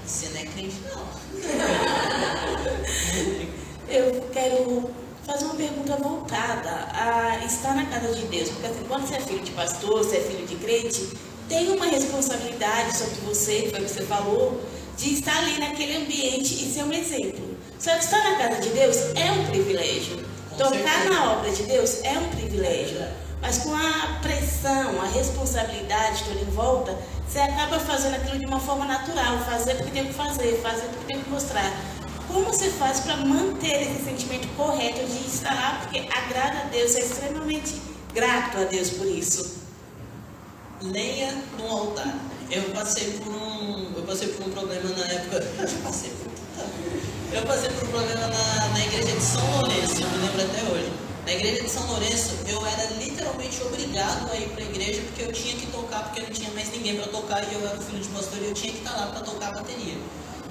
[0.07, 1.07] você não é crente não.
[3.88, 4.90] Eu quero
[5.26, 8.48] fazer uma pergunta voltada a estar na casa de Deus.
[8.50, 11.09] Porque assim, quando você é filho de pastor, você é filho de crente,
[11.48, 14.61] tem uma responsabilidade sobre você, que foi o que você falou,
[14.96, 17.57] de estar ali naquele ambiente e ser um exemplo.
[17.78, 20.16] Só que estar na casa de Deus é um privilégio.
[20.50, 21.11] Com Tocar certeza.
[21.11, 22.98] na obra de Deus é um privilégio.
[23.40, 26.96] Mas com a pressão, a responsabilidade toda em volta,
[27.27, 31.05] você acaba fazendo aquilo de uma forma natural, fazer porque tem que fazer, fazer porque
[31.12, 31.72] tem que mostrar.
[32.27, 36.94] Como você faz para manter esse sentimento correto de estar lá, porque agrada a Deus,
[36.94, 37.81] é extremamente
[38.12, 39.59] grato a Deus por isso.
[40.83, 42.14] lenha no altar.
[42.51, 46.29] Eu passei por um, eu passei por um problema na época, eu passei por
[47.33, 50.62] Eu passei por um problema na, na igreja de São Lourenço, eu me lembro até
[50.72, 51.08] hoje.
[51.28, 55.24] Na igreja de São Lourenço, eu era literalmente obrigado a ir para a igreja porque
[55.24, 57.82] eu tinha que tocar, porque não tinha mais ninguém para tocar e eu era o
[57.82, 59.98] filho de pastor e eu tinha que estar lá para tocar a bateria.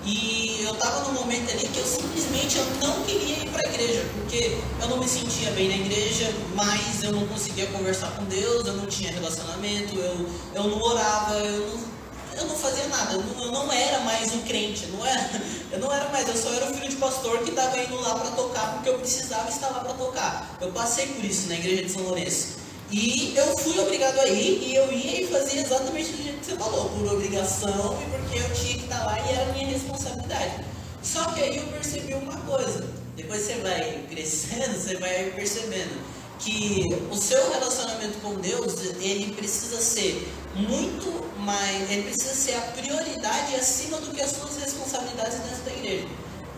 [0.06, 3.74] E eu estava num momento ali que eu simplesmente eu não queria ir para a
[3.74, 8.26] igreja, porque eu não me sentia bem na igreja, mas eu não conseguia conversar com
[8.26, 11.97] Deus, eu não tinha relacionamento, eu, eu não orava, eu não,
[12.38, 15.30] eu não fazia nada, eu não, eu não era mais um crente, não era,
[15.72, 18.16] eu não era mais, eu só era o filho de pastor que estava indo lá
[18.16, 20.58] para tocar porque eu precisava estar lá para tocar.
[20.62, 22.58] Eu passei por isso na igreja de São Lourenço.
[22.90, 26.46] E eu fui obrigado a ir, e eu ia e fazia exatamente do jeito que
[26.46, 30.64] você falou, por obrigação e porque eu tinha que estar lá e era minha responsabilidade.
[31.04, 36.86] Só que aí eu percebi uma coisa, depois você vai crescendo, você vai percebendo que
[37.12, 43.56] o seu relacionamento com Deus, ele precisa ser muito mais, ele precisa ser a prioridade
[43.56, 46.08] acima do que as suas responsabilidades dentro da igreja.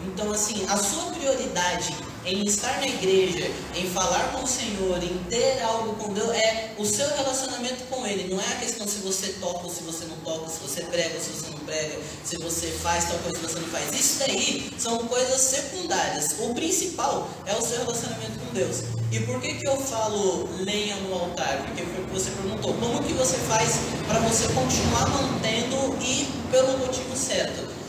[0.01, 1.93] Então, assim, a sua prioridade
[2.25, 6.73] em estar na igreja, em falar com o Senhor, em ter algo com Deus, é
[6.77, 8.33] o seu relacionamento com Ele.
[8.33, 11.15] Não é a questão se você toca ou se você não toca, se você prega
[11.15, 13.99] ou se você não prega, se você faz tal coisa ou se você não faz.
[13.99, 16.35] Isso daí são coisas secundárias.
[16.39, 18.98] O principal é o seu relacionamento com Deus.
[19.11, 21.63] E por que, que eu falo lenha no altar?
[21.65, 22.73] Porque foi o que você perguntou.
[22.75, 27.79] Como que você faz para você continuar mantendo e pelo motivo certo?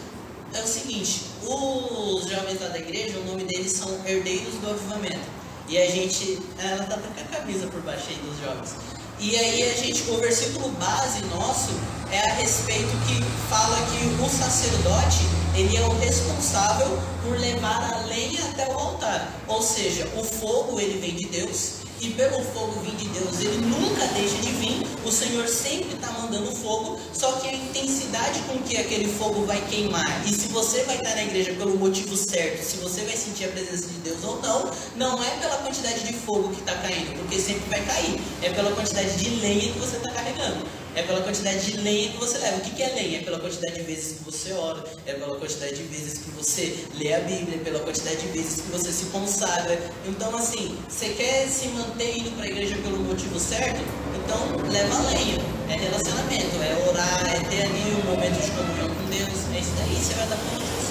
[0.53, 5.41] é o seguinte, os jovens lá da igreja, o nome deles são Herdeiros do Avivamento.
[5.69, 8.75] E a gente, ela tá com a camisa por baixo aí dos jovens.
[9.21, 11.71] E aí a gente, o versículo base nosso
[12.13, 15.21] é a respeito que fala que o sacerdote,
[15.55, 19.33] ele é o responsável por levar a lenha até o altar.
[19.47, 23.59] Ou seja, o fogo ele vem de Deus e pelo fogo vir de Deus, ele
[23.59, 24.87] nunca deixa de vir.
[25.05, 29.61] O Senhor sempre está mandando fogo, só que a intensidade com que aquele fogo vai
[29.69, 33.45] queimar e se você vai estar na igreja pelo motivo certo, se você vai sentir
[33.45, 37.19] a presença de Deus ou não, não é pela quantidade de fogo que está caindo,
[37.19, 40.80] porque sempre vai cair, é pela quantidade de lenha que você está carregando.
[40.97, 42.57] É pela quantidade de lenha que você leva.
[42.57, 43.19] O que, é lenha?
[43.21, 46.85] É pela quantidade de vezes que você ora, é pela quantidade de vezes que você
[46.95, 49.79] lê a Bíblia, é pela quantidade de vezes que você se consagra.
[50.05, 53.81] Então, assim, você quer se manter indo para a igreja pelo motivo certo?
[54.17, 55.39] Então, leva a lenha.
[55.69, 59.55] É relacionamento, é orar, é ter ali um momento de comunhão com Deus.
[59.55, 60.91] É isso daí, você vai dar conta disso.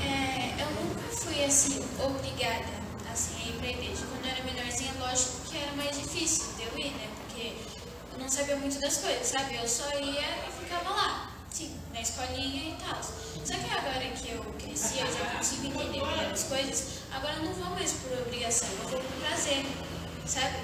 [0.00, 2.64] É, eu nunca fui assim, obrigada
[3.12, 4.02] assim, a ir pra igreja.
[4.08, 7.07] Quando eu era menorzinha, lógico que era mais difícil de eu ir, né?
[8.28, 9.56] Não sabia muito das coisas, sabe?
[9.56, 13.02] Eu só ia e ficava lá, sim, na escolinha e tal.
[13.02, 17.44] Só que agora que eu cresci, eu já consigo entender melhor as coisas, agora eu
[17.44, 19.64] não vou mais por obrigação, eu vou por prazer,
[20.26, 20.58] sabe?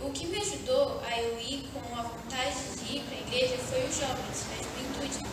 [0.00, 3.84] O que me ajudou a eu ir com a vontade de ir pra igreja foi
[3.84, 5.30] os jovens, a juventude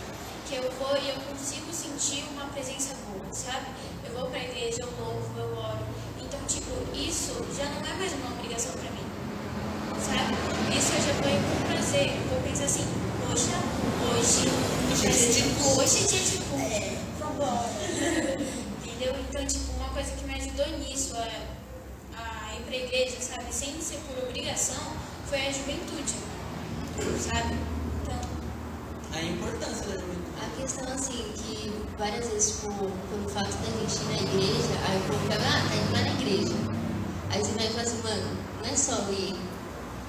[0.50, 3.68] que eu vou e eu consigo sentir uma presença boa, sabe?
[4.04, 5.88] Eu vou pra igreja, eu louvo, eu oro.
[6.20, 9.09] Então, tipo, isso já não é mais uma obrigação pra mim,
[10.01, 10.33] sabe?
[10.77, 12.07] Isso eu já vou ir com prazer.
[12.09, 12.85] Eu vou pensar assim,
[13.27, 13.57] poxa,
[14.09, 14.49] hoje,
[14.91, 15.79] Hoje é dia de culto.
[15.81, 17.69] hoje é dia de culto, vambora.
[18.85, 19.15] Entendeu?
[19.29, 21.27] Então, tipo, uma coisa que me ajudou nisso, a,
[22.17, 23.45] a ir pra igreja, sabe?
[23.51, 24.93] Sem ser por obrigação,
[25.29, 26.13] foi a juventude,
[27.19, 27.55] sabe?
[28.03, 28.19] Então,
[29.13, 30.19] A importância da juventude.
[30.41, 34.97] A questão assim, que várias vezes, tipo, pelo fato da gente ir na igreja, aí
[34.97, 36.69] o povo fala, ah, tá indo lá na igreja.
[38.79, 39.48] só ir.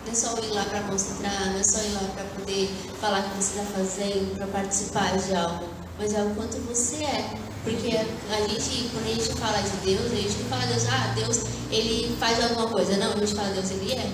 [0.05, 2.69] Não é só ir lá para concentrar, não é só ir lá para poder
[3.01, 7.05] falar o que você está fazendo, para participar de algo, mas é o quanto você
[7.05, 7.31] é.
[7.63, 11.13] Porque a gente, quando a gente fala de Deus, a gente não fala Deus, ah,
[11.15, 12.97] Deus, ele faz alguma coisa.
[12.97, 14.11] Não, a gente fala Deus, ele é.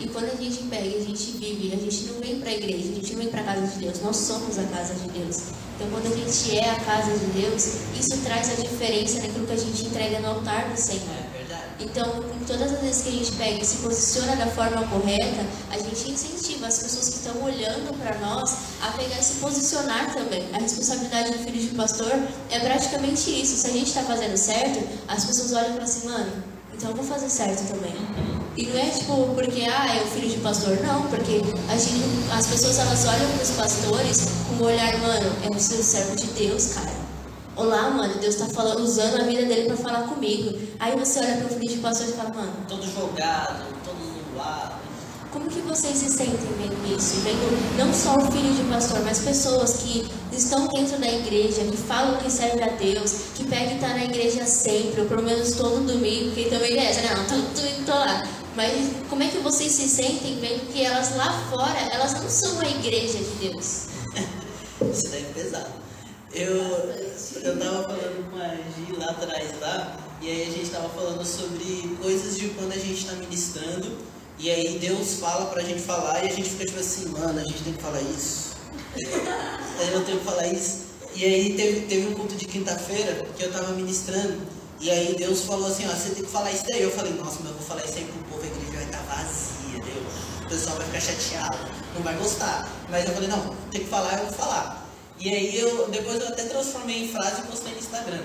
[0.00, 2.88] E quando a gente pega, a gente vive, a gente não vem para a igreja,
[2.90, 5.36] a gente não vem para a casa de Deus, nós somos a casa de Deus.
[5.76, 7.64] Então, quando a gente é a casa de Deus,
[7.98, 11.19] isso traz a diferença naquilo que a gente entrega no altar do Senhor.
[11.80, 15.78] Então, todas as vezes que a gente pega e se posiciona da forma correta, a
[15.78, 20.46] gente incentiva as pessoas que estão olhando para nós a pegar e se posicionar também.
[20.52, 22.12] A responsabilidade do filho de pastor
[22.50, 23.56] é praticamente isso.
[23.56, 26.30] Se a gente está fazendo certo, as pessoas olham para assim, mano,
[26.74, 27.94] então eu vou fazer certo também.
[28.56, 30.78] E não é tipo porque, ah, é o filho de pastor.
[30.82, 35.32] Não, porque a gente, as pessoas elas olham para os pastores com o olhar, mano,
[35.44, 37.09] é o seu servo de Deus, cara.
[37.60, 40.58] Olá, mano, Deus tá falando, usando a vida dele para falar comigo.
[40.78, 43.98] Aí você olha para o filho de pastor e fala, mano, Todo jogado, todo
[44.32, 44.76] zoado.
[45.30, 47.16] como que vocês se sentem vendo isso?
[47.16, 51.76] Vendo não só o filho de pastor, mas pessoas que estão dentro da igreja, que
[51.76, 55.52] falam que serve a Deus, que pegam e tá na igreja sempre, ou pelo menos
[55.52, 58.26] todo domingo, que também é essa, não, tô, tô, tô lá.
[58.56, 62.58] Mas como é que vocês se sentem vendo que elas lá fora, elas não são
[62.58, 63.88] a igreja de Deus?
[64.90, 65.89] Isso daí é pesado.
[66.32, 66.54] Eu,
[67.42, 71.24] eu tava falando com a Gi lá atrás lá, e aí a gente tava falando
[71.24, 73.98] sobre coisas de quando a gente tá ministrando,
[74.38, 77.42] e aí Deus fala pra gente falar, e a gente fica tipo assim, mano, a
[77.42, 78.54] gente tem que falar isso.
[79.92, 80.84] eu tenho que falar isso.
[81.16, 84.40] E aí teve, teve um culto de quinta-feira que eu tava ministrando,
[84.78, 86.80] e aí Deus falou assim, ó, você tem que falar isso daí.
[86.80, 89.02] Eu falei, nossa, mas eu vou falar isso aí pro povo, a igreja vai estar
[89.02, 90.44] vazia, Deus.
[90.44, 91.58] O pessoal vai ficar chateado,
[91.96, 92.68] não vai gostar.
[92.88, 94.79] Mas eu falei, não, tem que falar, eu vou falar.
[95.20, 98.22] E aí eu depois eu até transformei em frase e postei no Instagram,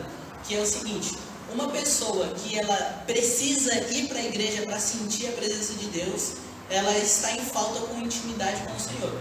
[0.47, 1.17] que é o seguinte:
[1.53, 6.35] uma pessoa que ela precisa ir para a igreja para sentir a presença de Deus,
[6.69, 9.11] ela está em falta com intimidade com o Senhor.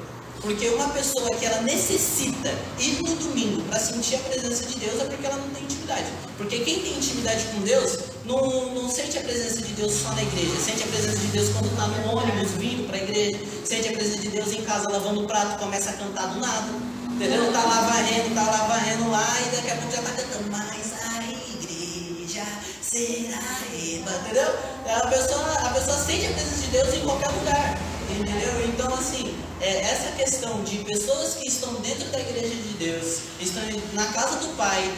[0.40, 5.00] Porque uma pessoa que ela necessita ir no domingo para sentir a presença de Deus
[5.00, 6.06] é porque ela não tem intimidade.
[6.36, 10.22] Porque quem tem intimidade com Deus não, não sente a presença de Deus só na
[10.22, 13.88] igreja, sente a presença de Deus quando está no ônibus vindo para a igreja, sente
[13.88, 16.93] a presença de Deus em casa lavando o prato, começa a cantar do nada.
[17.14, 17.52] Entendeu?
[17.52, 20.50] Tá lá varrendo, tá lá varrendo lá e daqui a pouco já tá cantando.
[20.50, 22.44] Mas a igreja
[22.82, 23.38] será
[23.72, 24.10] eba.
[24.10, 24.52] Entendeu?
[24.84, 27.78] A pessoa, a pessoa sente a presença de Deus em qualquer lugar.
[28.10, 28.68] Entendeu?
[28.68, 33.62] Então, assim, é, essa questão de pessoas que estão dentro da igreja de Deus, estão
[33.92, 34.92] na casa do Pai,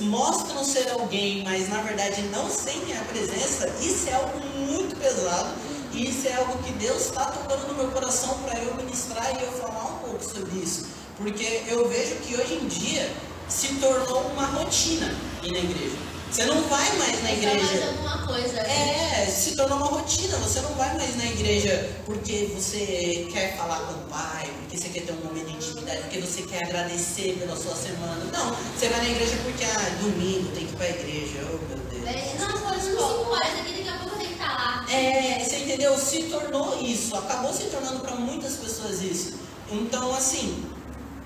[0.00, 5.50] mostram ser alguém, mas na verdade não sentem a presença, isso é algo muito pesado.
[5.92, 9.42] E isso é algo que Deus está tocando no meu coração para eu ministrar e
[9.42, 10.97] eu falar um pouco sobre isso.
[11.18, 13.10] Porque eu vejo que hoje em dia
[13.48, 15.96] se tornou uma rotina ir na igreja.
[16.30, 17.86] Você não vai mais na É só mais igreja.
[17.88, 18.58] alguma coisa.
[18.60, 20.36] É, se tornou uma rotina.
[20.38, 24.90] Você não vai mais na igreja porque você quer falar com o pai, porque você
[24.90, 28.24] quer ter um momento de intimidade, porque você quer agradecer pela sua semana.
[28.30, 31.38] Não, você vai na igreja porque, ah, domingo tem que ir pra igreja.
[31.46, 32.06] Oh, meu Deus.
[32.06, 33.00] É, Não, pode uns 5
[33.30, 34.86] horas aqui, daqui a pouco tenho que estar lá.
[34.92, 35.98] É, você entendeu?
[35.98, 39.32] Se tornou isso, acabou se tornando para muitas pessoas isso.
[39.72, 40.62] Então, assim,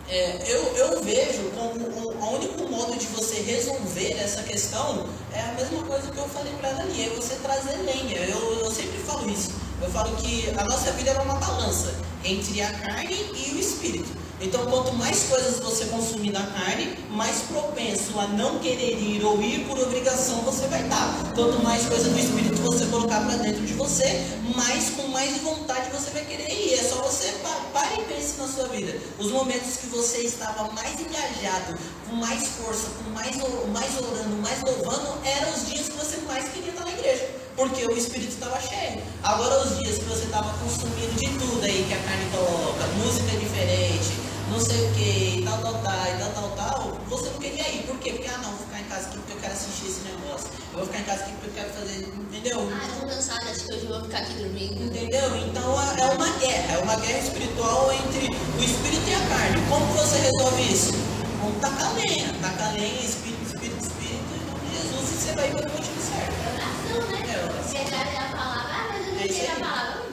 [0.08, 5.52] é, eu, eu vejo como o, único modo de você resolver essa questão é a
[5.52, 8.18] mesma coisa que eu falei para ela ali, é você trazer lenha.
[8.18, 9.50] Eu, eu sempre falo isso.
[9.80, 14.10] Eu falo que a nossa vida é uma balança entre a carne e o espírito.
[14.42, 19.40] Então, quanto mais coisas você consumir na carne, mais propenso a não querer ir ou
[19.40, 21.32] ir por obrigação você vai estar.
[21.34, 24.26] Quanto mais coisa do espírito você colocar para dentro de você,
[24.56, 26.74] mais com mais vontade você vai querer ir.
[26.74, 28.98] É só você pa- pare e pense na sua vida.
[29.16, 31.78] Os momentos que você estava mais engajado,
[32.08, 33.36] com mais força, com mais,
[33.72, 37.30] mais orando, mais louvando, eram os dias que você mais queria estar na igreja.
[37.54, 39.02] Porque o espírito estava cheio.
[39.22, 43.36] Agora os dias que você estava consumindo de tudo aí que a carne coloca, música
[43.38, 47.68] diferente, não sei o que, tal, tal, tal, e tal, tal, tal, você não queria
[47.70, 47.84] ir.
[47.86, 48.12] Por quê?
[48.12, 50.48] Porque, ah, não, vou ficar em casa aqui porque eu quero assistir esse negócio.
[50.72, 52.68] Eu vou ficar em casa aqui porque eu quero fazer, entendeu?
[52.70, 54.84] Ah, tô cansada, acho que hoje eu vou ficar aqui dormindo.
[54.84, 55.36] Entendeu?
[55.48, 59.68] Então é é uma guerra, é uma guerra espiritual entre o espírito e a carne.
[59.70, 60.92] Como você resolve isso?
[61.40, 65.50] Com tacar lenha, tacar lenha, espírito, espírito, espírito, em nome de Jesus, e você vai
[65.50, 66.34] para o motivo certo.
[66.52, 67.18] Oração, né?
[67.24, 67.72] É, oração.
[67.72, 70.11] Chegar e a palavra, ah, mas eu não É a palavra.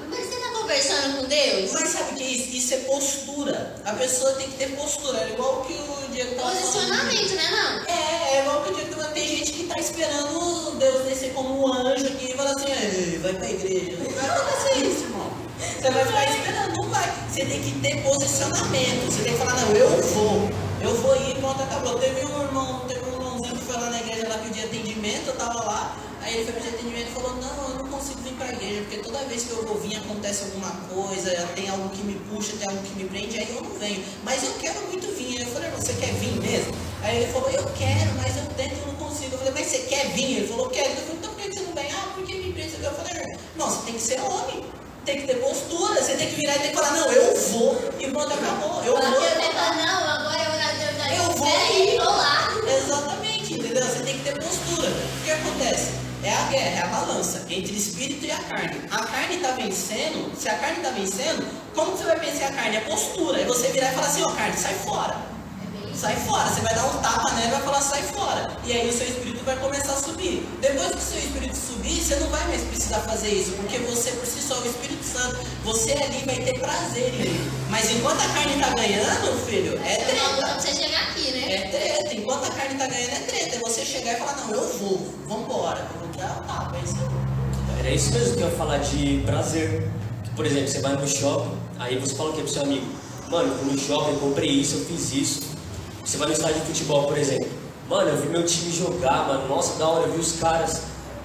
[0.69, 1.71] Tá conversando com Deus?
[1.73, 2.55] Mas sabe o que é isso?
[2.55, 3.75] Isso é postura.
[3.83, 5.17] A pessoa tem que ter postura.
[5.17, 6.59] É igual que o Diego falando.
[6.59, 7.95] Posicionamento, né não?
[7.95, 11.73] É, é igual que o Diego Tem gente que tá esperando Deus descer como um
[11.73, 13.97] anjo aqui e falar assim, "Ei, vai pra igreja.
[13.97, 15.31] Não vai acontecer isso, irmão.
[15.57, 17.13] Você vai ficar esperando, não vai.
[17.27, 19.11] Você tem que ter posicionamento.
[19.11, 20.49] Você tem que falar, não, eu vou.
[20.81, 21.97] Eu vou ir, pronto, acabou.
[21.97, 25.35] Teve um irmão, teve um irmãozinho que foi lá na igreja lá dia atendimento, eu
[25.35, 25.97] tava lá.
[26.29, 28.81] Aí Aí ele foi pedir atendimento e falou, não, eu não consigo vir pra igreja,
[28.81, 32.55] porque toda vez que eu vou vir acontece alguma coisa, tem algo que me puxa,
[32.55, 34.03] tem algo que me prende, aí eu não venho.
[34.23, 35.41] Mas eu quero muito vir.
[35.41, 36.71] Eu falei, você quer vir mesmo?
[37.01, 39.33] Aí ele falou, eu quero, mas eu tento e não consigo.
[39.33, 40.37] Eu falei, mas você quer vir?
[40.37, 40.89] Ele falou, quero.
[40.89, 41.91] Eu falei, então por que você não vem?
[41.91, 42.75] Ah, porque me prende.
[42.79, 44.65] Eu falei, não, você tem que ser homem.
[45.05, 47.75] Tem que ter postura, você tem que virar e tem que falar, não, eu vou
[47.99, 48.83] e pronto, acabou.
[48.83, 49.21] Eu vou.
[49.21, 52.49] quer falar, não, agora eu na verdade Eu vou tô lá.
[52.77, 53.83] Exatamente, entendeu?
[53.83, 54.89] Você tem que ter postura.
[54.89, 56.08] O que acontece?
[56.21, 58.81] É a guerra, é a balança entre espírito e a carne.
[58.91, 62.75] A carne está vencendo, se a carne está vencendo, como você vai vencer a carne?
[62.75, 63.39] É postura.
[63.39, 65.17] É você virar e falar assim, ó carne, sai fora.
[65.99, 68.55] Sai fora, você vai dar um tapa nela e vai falar sai fora.
[68.63, 70.47] E aí o seu espírito vai começar a subir.
[70.61, 74.11] Depois que o seu espírito subir, você não vai mais precisar fazer isso, porque você
[74.11, 77.51] por si só, o Espírito Santo, você ali vai ter prazer em ele.
[77.69, 80.61] Mas enquanto a carne está ganhando, filho, é é luta pra treta.
[80.61, 81.53] você chegar aqui, né?
[81.53, 82.15] É treta.
[82.15, 83.55] Enquanto a carne está ganhando, é treta.
[83.57, 85.85] É você chegar e falar, não, eu vou, vambora.
[85.93, 86.95] Eu vou dar o tapa, é isso.
[87.77, 89.91] Era isso mesmo que eu ia falar de prazer.
[90.33, 92.87] Por exemplo, você vai no shopping, aí você fala o que pro seu amigo?
[93.29, 95.48] Mano, eu fui no shopping, eu comprei isso, eu fiz isso.
[96.09, 97.47] Você vai no estádio de futebol, por exemplo.
[97.87, 99.47] Mano, eu vi meu time jogar, mano.
[99.47, 100.81] Nossa, da hora, eu vi os caras.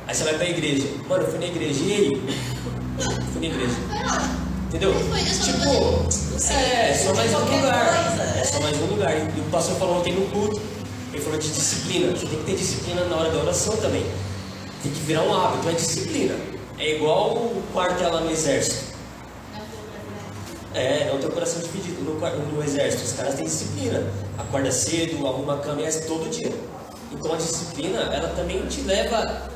[0.07, 0.87] Aí você vai pra igreja.
[1.09, 1.83] Mano, eu fui na igreja.
[1.83, 2.11] E aí?
[3.33, 3.75] Fui na igreja.
[4.69, 4.93] Entendeu?
[4.93, 8.37] Tipo, é, é só mais um lugar.
[8.37, 9.17] É só mais um lugar.
[9.17, 10.61] E o pastor falou ontem no culto.
[11.15, 12.15] Ele falou de disciplina.
[12.15, 14.05] Você tem que ter disciplina na hora da oração também.
[14.83, 16.35] Tem que virar um hábito, é disciplina.
[16.79, 18.84] É igual o quartel lá no exército.
[20.75, 23.05] É, tem o coração dividido no, no exército.
[23.05, 24.03] Os caras têm disciplina.
[24.37, 26.53] Acorda cedo, arruma a cama e é todo dia.
[27.13, 29.49] Então a disciplina, ela também te leva.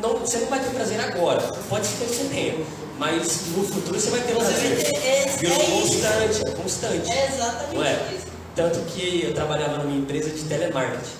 [0.00, 1.40] Não, você não vai ter prazer agora.
[1.68, 2.54] Pode ser que você tenha.
[2.98, 4.84] Mas no futuro você vai ter prazer.
[4.84, 7.10] ter- é- Virou é constante, é constante.
[7.10, 7.92] É exatamente Não é?
[8.14, 8.26] isso.
[8.54, 11.10] Tanto que eu trabalhava numa empresa de telemarketing.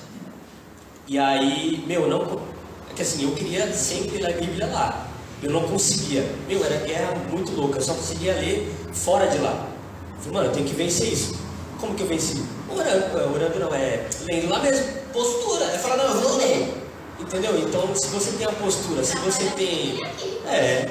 [1.09, 2.23] E aí, meu, não.
[2.91, 5.09] É que assim, eu queria sempre ler a Bíblia lá.
[5.45, 6.25] Eu não conseguia.
[6.49, 7.77] Meu, era guerra muito louca.
[7.77, 9.69] Eu só conseguia ler fora de lá.
[10.17, 11.35] Eu falei, mano, eu tenho que vencer isso.
[11.79, 12.43] Como que eu venci?
[12.67, 14.87] Orando, é, orando não, é lendo lá mesmo.
[15.13, 15.67] Postura.
[15.67, 16.75] É falar, não, eu vou ler.
[17.21, 17.59] Entendeu?
[17.59, 20.03] Então, se você tem a postura, se você tem.
[20.47, 20.87] É.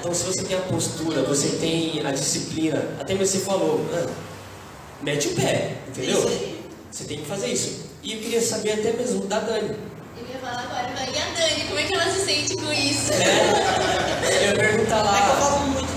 [0.00, 4.10] Então, se você tem a postura, você tem a disciplina, até mesmo você falou, mano,
[5.02, 6.22] mete o pé, entendeu?
[6.90, 7.88] Você tem que fazer isso.
[8.02, 9.76] E eu queria saber até mesmo da Dani.
[10.94, 13.12] Mas e a Dani, como é que ela se sente com isso?
[13.12, 13.18] É,
[14.44, 15.36] eu ia perguntar É que eu lá.
[15.40, 15.88] falo muito.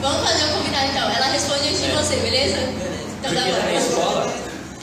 [0.00, 1.10] Vamos fazer um combinado então.
[1.10, 2.58] Ela responde antes de você, beleza?
[2.58, 3.78] Então Porque dá na bom.
[3.78, 4.24] escola.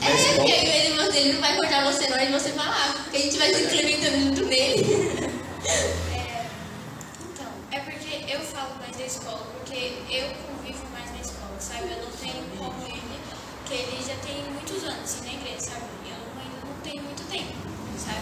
[0.00, 0.50] Na É, porque escola.
[0.52, 3.38] aí ele, ele não vai cortar você na hora de você falar, porque a gente
[3.38, 5.34] vai se implementando junto nele.
[6.14, 6.44] É,
[7.32, 11.90] então, é porque eu falo mais da escola, porque eu convivo mais na escola, sabe?
[11.90, 13.00] Eu não tenho como ele,
[13.66, 15.84] que ele já tem muitos anos assim, na igreja, sabe?
[16.04, 17.54] Eu ainda não tenho muito tempo,
[17.98, 18.20] sabe?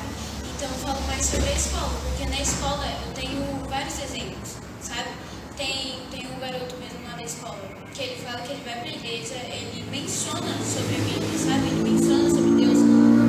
[0.62, 4.50] Então eu falo mais sobre a escola, porque na escola eu tenho vários exemplos,
[4.80, 5.08] sabe?
[5.56, 7.58] Tem, tem um garoto mesmo lá na escola,
[7.92, 11.66] que ele fala que ele vai pra igreja, ele menciona sobre a Bíblia, sabe?
[11.66, 12.78] Ele menciona sobre Deus,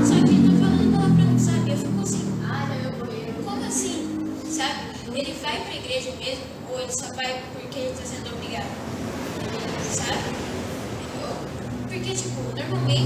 [0.08, 1.72] só que ele tá falando palavrão, sabe?
[1.72, 2.40] Eu fico assim,
[3.00, 3.44] banheiro.
[3.44, 4.40] como assim?
[4.46, 5.20] Sabe?
[5.20, 8.70] Ele vai pra igreja mesmo ou ele só vai porque ele tá sendo obrigado?
[9.90, 10.54] Sabe?
[11.90, 13.03] Porque, tipo, normalmente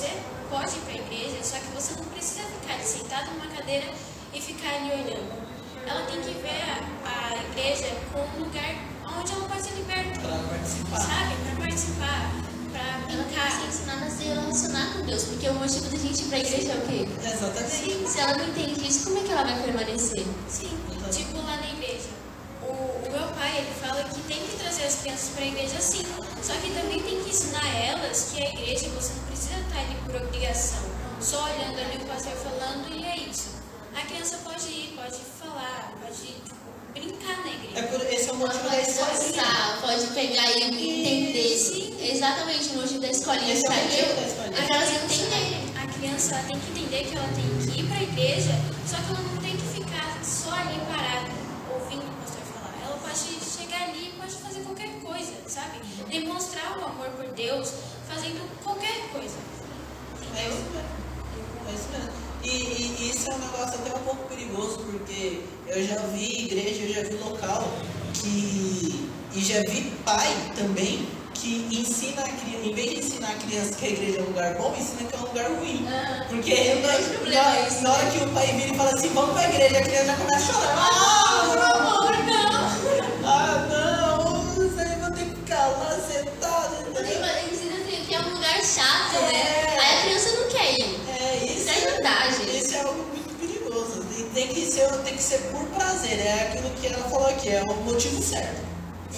[0.00, 0.08] você
[0.48, 3.92] pode ir pra igreja, só que você não precisa ficar ali sentado numa cadeira
[4.32, 5.50] e ficar ali olhando.
[5.86, 6.62] Ela tem que ver
[7.04, 8.76] a, a igreja como um lugar
[9.18, 11.00] onde ela pode ser liberta, Pra participar.
[11.00, 11.34] sabe?
[11.44, 12.32] Pra participar,
[12.72, 13.50] Ela que brincar.
[13.50, 16.72] ser ensinada a se relacionar com Deus, porque o motivo da gente ir pra igreja
[16.72, 17.08] é o quê?
[17.22, 18.08] Exatamente.
[18.08, 20.24] Se ela não entende isso, como é que ela vai permanecer?
[20.48, 20.78] Sim,
[21.12, 21.79] tipo lá na igreja.
[22.80, 25.80] O, o meu pai, ele fala que tem que trazer as crianças para a igreja
[25.80, 26.04] sim.
[26.42, 29.96] Só que também tem que ensinar elas que a igreja você não precisa estar ali
[30.06, 30.80] por obrigação.
[31.20, 33.50] Só olhando ali o pastor falando e é isso.
[33.94, 36.54] A criança pode ir, pode falar, pode tipo,
[36.94, 37.86] brincar na É igreja.
[37.88, 39.32] por, esse é o motivo da pode escolinha.
[39.42, 41.58] dançar, pode pegar e entender.
[41.58, 41.96] Sim.
[42.00, 43.52] Exatamente o motivo da escolinha.
[43.52, 44.14] Esse é o pra motivo quê?
[44.14, 44.66] da escolinha.
[44.66, 45.60] Pra elas entenderem.
[45.76, 48.52] A criança ela tem que entender que ela tem que ir para a igreja,
[48.88, 51.28] só que ela não tem que ficar só ali parada,
[51.74, 52.74] ouvindo o pastor falar.
[52.86, 55.80] Ela pode chegar ali e pode fazer qualquer coisa, sabe?
[56.08, 57.72] Demonstrar o amor por Deus
[58.08, 59.36] fazendo qualquer coisa.
[60.36, 61.00] É isso mesmo.
[61.68, 62.10] É isso mesmo.
[62.42, 66.82] E, e- isso é um negócio até um pouco perigoso, porque eu já vi igreja,
[66.82, 67.68] eu já vi local
[68.14, 69.08] que.
[69.32, 70.26] E já vi pai
[70.56, 74.22] também que ensina a criança, em vez de ensinar a criança que a igreja é
[74.22, 75.86] um lugar bom, ensina que é um lugar ruim.
[75.88, 79.08] Ah, Porque o na, é isso, na hora que o pai vira e fala assim,
[79.10, 80.76] vamos pra igreja, a criança já começa a chorar.
[80.76, 81.99] Ah, por favor,
[94.80, 96.18] ser, tem que ser por prazer.
[96.18, 98.62] É aquilo que ela falou aqui, é o motivo certo.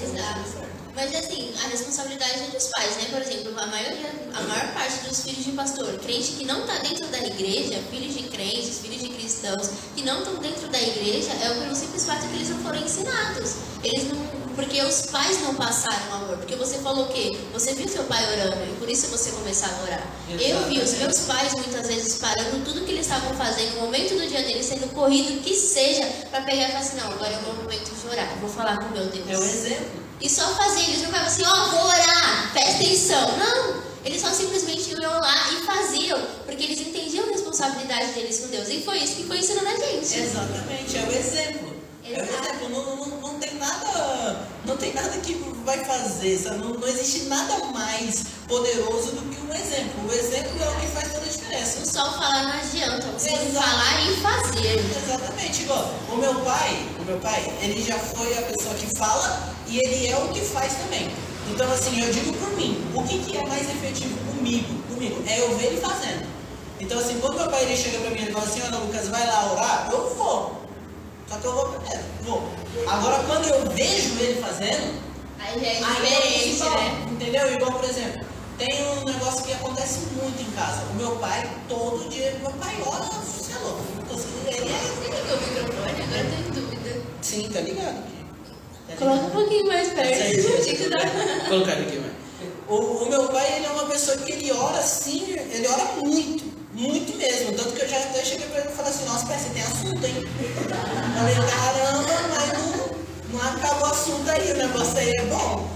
[0.00, 0.72] Exato.
[0.94, 3.04] Mas assim, a responsabilidade é dos pais, né?
[3.10, 6.78] Por exemplo, a maioria, a maior parte dos filhos de pastor, crente que não está
[6.78, 11.32] dentro da igreja, filhos de crentes, filhos de cristãos, que não estão dentro da igreja,
[11.32, 13.54] é pelo simples fato que eles não foram ensinados.
[13.82, 14.41] Eles não.
[14.54, 16.36] Porque os pais não passaram amor.
[16.38, 17.36] Porque você falou o quê?
[17.52, 20.06] Você viu seu pai orando e por isso você começava a orar.
[20.28, 24.14] Eu vi os meus pais muitas vezes parando tudo que eles estavam fazendo, no momento
[24.14, 27.38] do dia deles sendo corrido, que seja, para pegar e falar assim: não, agora é
[27.38, 29.28] o meu momento de orar, eu vou falar com meu Deus.
[29.28, 30.02] É o exemplo.
[30.20, 33.38] E só fazer, eles não ficavam assim, ó, vou orar, presta atenção.
[33.38, 38.48] Não, eles só simplesmente iam lá e faziam, porque eles entendiam a responsabilidade deles com
[38.48, 38.68] Deus.
[38.68, 40.18] E foi isso que foi ensinando a gente.
[40.18, 41.71] Exatamente, é o exemplo.
[42.12, 42.46] Exato.
[42.46, 42.68] exemplo.
[42.70, 44.48] Não, não, não tem nada.
[44.64, 45.34] Não tem nada que
[45.64, 46.58] vai fazer, sabe?
[46.58, 50.08] Não, não existe nada mais poderoso do que um exemplo.
[50.08, 51.84] O exemplo é o que faz toda a diferença.
[51.84, 54.78] Só falar não adianta, você tem que falar e fazer.
[55.04, 59.54] Exatamente, igual o meu pai, o meu pai, ele já foi a pessoa que fala
[59.66, 61.10] e ele é o que faz também.
[61.50, 65.40] Então assim, eu digo por mim, o que, que é mais efetivo comigo, comigo, é
[65.40, 66.26] eu ver ele fazendo.
[66.80, 69.26] Então assim, quando meu pai ele chega pra mim e fala assim, olha Lucas, vai
[69.26, 70.61] lá orar, eu vou.
[71.32, 72.42] Só que eu vou primeiro, vou.
[72.86, 75.00] Agora quando eu vejo ele fazendo,
[75.38, 77.06] Aí já é diferente, né?
[77.10, 77.54] Entendeu?
[77.54, 78.20] Igual, por exemplo,
[78.58, 80.82] tem um negócio que acontece muito em casa.
[80.90, 83.82] O meu pai, todo dia, meu pai ora, você é louco.
[84.46, 84.78] Ele é.
[84.78, 86.02] Você ligou o microfone?
[86.02, 87.02] Agora eu tô em dúvida.
[87.22, 88.04] Sim, tá ligado?
[88.88, 90.90] Tá Coloca um pouquinho mais perto.
[90.90, 92.12] Tá- Colocar aqui, mãe.
[92.68, 96.44] O, o meu pai, ele é uma pessoa que ele ora assim, ele ora muito,
[96.74, 97.52] muito mesmo.
[97.52, 99.62] Tanto que eu já até cheguei pra ele e falei assim, nossa, pai, você tem
[99.62, 100.28] assunto, hein?
[101.16, 102.96] Falei, caramba, mas não,
[103.32, 105.68] não acaba o assunto aí, o negócio aí é bom.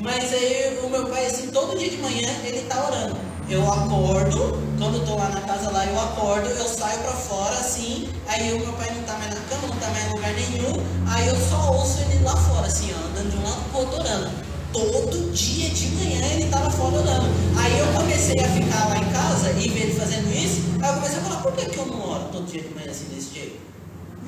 [0.00, 3.16] Mas aí o meu pai, assim, todo dia de manhã ele tá orando.
[3.48, 7.54] Eu acordo, quando eu tô lá na casa lá, eu acordo, eu saio pra fora,
[7.58, 10.32] assim, aí o meu pai não tá mais na cama, não tá mais em lugar
[10.32, 13.80] nenhum, aí eu só ouço ele lá fora, assim, ó, andando de um lado pro
[13.80, 14.51] outro orando.
[14.72, 17.28] Todo dia de manhã ele tava fora orando.
[17.56, 20.94] Aí eu comecei a ficar lá em casa e ver ele fazendo isso, aí eu
[20.94, 23.34] comecei a falar, por que, que eu não oro todo dia de manhã assim desse
[23.34, 23.60] jeito?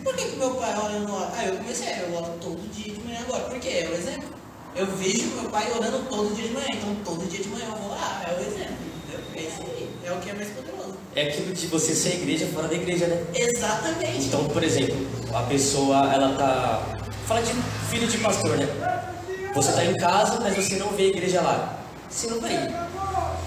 [0.03, 1.31] Por que, que meu pai ora e eu não oro?
[1.35, 3.45] Aí eu comecei, eu oro todo dia de manhã agora.
[3.45, 3.69] Por quê?
[3.69, 4.29] É o exemplo.
[4.77, 7.77] Eu vejo meu pai orando todo dia de manhã, então todo dia de manhã eu
[7.77, 8.77] vou lá, é o exemplo.
[9.09, 9.25] Entendeu?
[9.35, 9.89] É isso aí.
[10.05, 10.95] É o que é mais poderoso.
[11.17, 13.25] É aquilo de você ser igreja fora da igreja, né?
[13.35, 14.27] Exatamente.
[14.27, 14.97] Então, por exemplo,
[15.33, 16.99] a pessoa, ela tá.
[17.27, 17.53] Fala de
[17.89, 19.14] filho de pastor, né?
[19.55, 21.79] Você tá em casa, mas você não vê a igreja lá.
[22.11, 22.75] Você não vai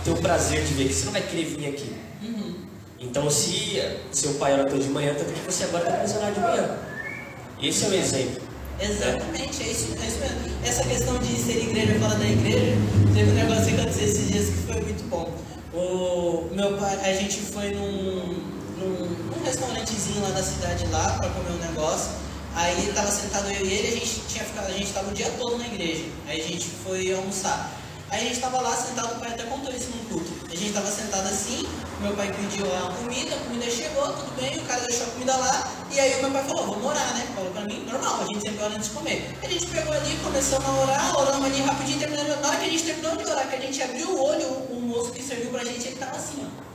[0.03, 1.95] ter o prazer de ver aqui, você não vai querer vir aqui.
[2.23, 2.55] Uhum.
[2.99, 3.81] Então, se
[4.11, 6.77] seu pai ora todo de manhã, também você agora está orar de manhã.
[7.61, 8.41] Esse é o exemplo.
[8.79, 10.57] Exatamente, é isso, é isso mesmo.
[10.63, 12.77] Essa questão de ser igreja fora da igreja,
[13.13, 15.33] teve um negócio que aconteceu esses dias que foi muito bom.
[15.73, 18.33] O meu pai, a gente foi num,
[18.77, 22.11] num, num restaurantezinho lá da cidade lá pra comer um negócio.
[22.57, 25.29] Aí tava sentado eu e ele, a gente tinha ficado, a gente tava o dia
[25.37, 26.05] todo na igreja.
[26.25, 27.69] Aí a gente foi almoçar.
[28.09, 30.31] Aí a gente tava lá sentado, o pai até contou isso no culto.
[30.51, 31.67] A gente tava sentado assim,
[32.01, 35.37] meu pai pediu a comida, a comida chegou, tudo bem, o cara deixou a comida
[35.37, 37.27] lá, e aí o meu pai falou, vamos orar, né?
[37.35, 39.37] Falou pra mim, normal, a gente sempre ora antes de comer.
[39.43, 42.41] A gente pegou ali, começamos a orar, oramos ali rapidinho, terminamos.
[42.41, 44.81] Na hora que a gente terminou de orar, que a gente abriu o olho, o
[44.81, 46.66] moço que serviu pra gente, ele tava assim, ó.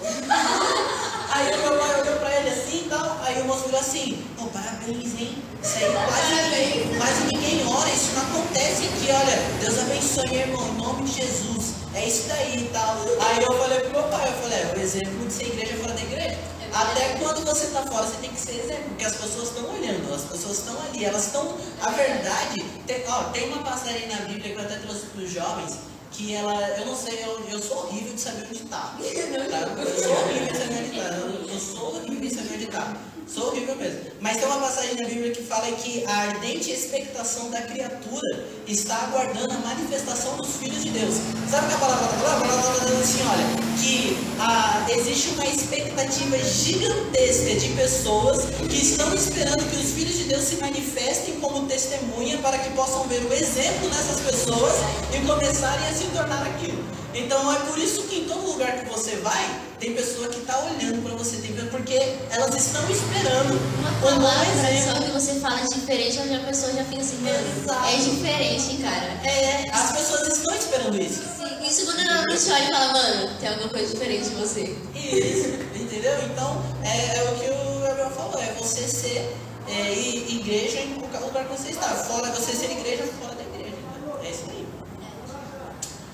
[1.32, 4.18] Aí o meu pai olhou pra ele assim e tal, aí o moço falou assim,
[4.40, 5.38] oh, parabéns, hein?
[5.62, 10.76] Isso aí quase, quase ninguém ora, isso não acontece aqui, olha, Deus abençoe, irmão, em
[10.76, 11.74] nome de Jesus.
[11.94, 12.96] É isso daí e tal.
[13.20, 15.92] Aí eu falei pro meu pai, eu falei, é o exemplo de ser igreja fora
[15.92, 16.38] da igreja.
[16.72, 20.14] Até quando você está fora, você tem que ser exemplo, porque as pessoas estão olhando,
[20.14, 21.56] as pessoas estão ali, elas estão.
[21.80, 25.30] A verdade, tem, ó, tem uma passagem na Bíblia que eu até trouxe para os
[25.30, 25.78] jovens,
[26.10, 28.60] que ela, eu não sei, eu, eu sou horrível de saber onde.
[28.64, 28.96] Tá?
[28.98, 31.08] Eu sou horrível de saber onde está.
[31.52, 32.96] Eu, sou horrível de saber onde está.
[33.26, 34.00] Sou horrível mesmo.
[34.20, 38.96] Mas tem uma passagem na Bíblia que fala que a ardente expectação da criatura está
[38.96, 41.14] aguardando a manifestação dos filhos de Deus.
[41.50, 42.44] Sabe o que a palavra está falando?
[42.44, 48.76] A palavra está dizendo assim, olha, que ah, existe uma expectativa gigantesca de pessoas que
[48.76, 53.22] estão esperando que os filhos de Deus se manifestem como testemunha para que possam ver
[53.22, 54.74] o exemplo nessas pessoas
[55.14, 56.84] e começarem a se tornar aquilo.
[57.14, 58.19] Então é por isso que
[58.60, 61.96] lugar que você vai, tem pessoa que tá olhando pra você, tem porque
[62.30, 64.96] elas estão esperando Uma um palavra exemplo.
[64.96, 67.86] só que você fala diferente, onde a pessoa já fica assim, mano, Exato.
[67.88, 69.06] é diferente, cara.
[69.24, 71.22] É, as pessoas estão esperando isso.
[71.22, 74.34] Sim, e segundo ela não te olha e fala, mano, tem alguma coisa diferente de
[74.34, 74.76] você.
[74.94, 76.12] Isso, entendeu?
[76.26, 79.34] Então, é, é o que o Gabriel falou, é você ser
[79.68, 81.88] é, igreja em qualquer lugar que você está.
[81.88, 83.76] Fora, você ser igreja fora da igreja.
[84.22, 84.66] É isso aí.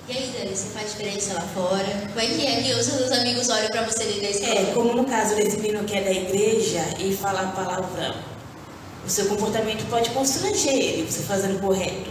[0.08, 1.84] E aí, Dani, você faz diferença lá fora?
[2.06, 4.60] Como é que é que os seus amigos olham pra você escola?
[4.60, 8.14] É, como no caso desse menino que é da igreja e falar palavrão.
[9.04, 12.10] O seu comportamento pode constranger ele, você fazendo correto.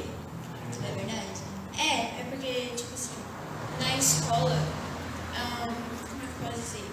[0.83, 1.39] É verdade.
[1.77, 3.15] É, é porque, tipo assim,
[3.79, 4.57] na escola,
[5.33, 5.71] ahn,
[6.09, 6.85] como é que eu posso dizer?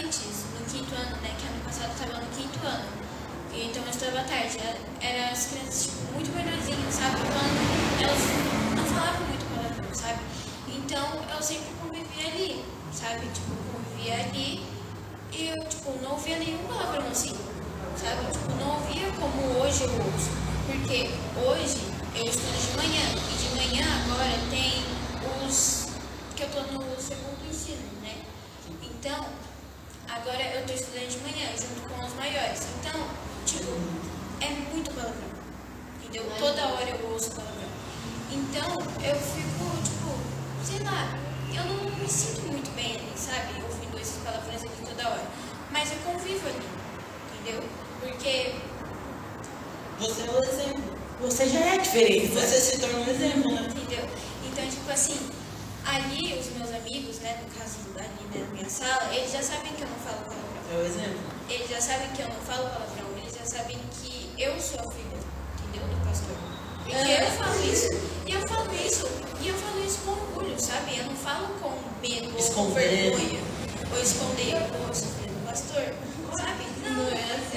[0.00, 2.88] Antes, no quinto ano, né, que ano passado eu tava no quinto ano,
[3.54, 4.58] e então eu estudava à tarde,
[5.00, 7.16] eram as crianças, tipo, muito menorzinhas, sabe?
[7.22, 9.35] Quando elas não falavam muito
[9.96, 10.20] sabe?
[10.68, 13.26] Então eu sempre convivia ali, sabe?
[13.32, 14.62] Tipo, convivia ali
[15.32, 17.36] e eu, tipo, não ouvia nenhum palavrão assim,
[17.96, 18.32] sabe?
[18.32, 20.30] Tipo, não ouvia como hoje eu ouço.
[20.66, 21.78] Porque hoje
[22.14, 24.84] eu estudo de manhã e de manhã agora tem
[25.46, 25.86] os.
[26.34, 28.22] que eu tô no segundo ensino, né?
[28.82, 29.26] Então,
[30.08, 32.66] agora eu tô estudando de manhã junto com os maiores.
[32.80, 33.00] Então,
[33.46, 33.70] tipo,
[34.40, 35.30] é muito palavrão.
[36.02, 36.24] Entendeu?
[36.38, 37.75] Toda hora eu ouço palavrão.
[38.30, 38.72] Então,
[39.02, 40.18] eu fico, tipo,
[40.64, 41.18] sei lá,
[41.54, 43.62] eu não me sinto muito bem ali, sabe?
[43.62, 45.26] Ouvindo esses palavrões ali toda hora.
[45.70, 46.66] Mas eu convivo ali,
[47.40, 47.62] entendeu?
[48.00, 48.54] Porque
[49.98, 50.96] Você é o exemplo.
[51.20, 52.40] Você já é a diferença.
[52.40, 53.68] Você se torna um exemplo, né?
[53.70, 54.04] Entendeu?
[54.44, 55.30] Então, tipo assim,
[55.84, 59.72] ali os meus amigos, né, no caso ali né, na minha sala, eles já sabem
[59.72, 60.62] que eu não falo palavrão.
[60.70, 61.20] É o exemplo.
[61.48, 64.90] Eles já sabem que eu não falo palavrão, eles já sabem que eu sou a
[64.92, 65.18] filha,
[65.58, 65.88] entendeu?
[65.88, 66.55] Do pastor.
[66.86, 67.88] Porque eu falo isso,
[68.26, 69.08] e eu falo isso,
[69.40, 70.98] e eu falo isso com orgulho, sabe?
[70.98, 73.40] Eu não falo com medo ou com vergonha,
[73.92, 75.94] ou esconder, ou filha do pastor,
[76.36, 76.64] sabe?
[76.84, 77.02] Não,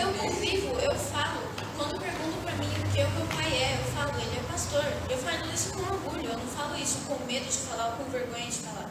[0.03, 1.39] eu convivo, eu falo.
[1.77, 4.85] Quando perguntam pra mim o que o meu pai é, eu falo, ele é pastor.
[5.09, 8.11] Eu falo isso com orgulho, eu não falo isso com medo de falar ou com
[8.11, 8.89] vergonha de falar.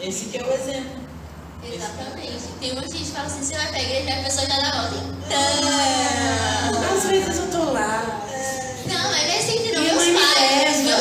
[0.00, 1.06] Esse que é o exemplo.
[1.64, 2.44] Exatamente.
[2.60, 4.68] Tem muita gente que fala assim, você vai pra igreja e a pessoa já dá
[4.68, 4.96] a volta.
[5.26, 6.96] Então...
[6.96, 8.22] Às vezes eu tô lá.
[8.86, 9.35] Não, mas é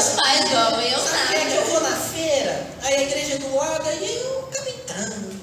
[0.06, 3.56] meus pais gomam, eu Sabe é que eu vou na feira, aí a igreja do
[3.56, 5.36] lado, aí eu acabo entrando.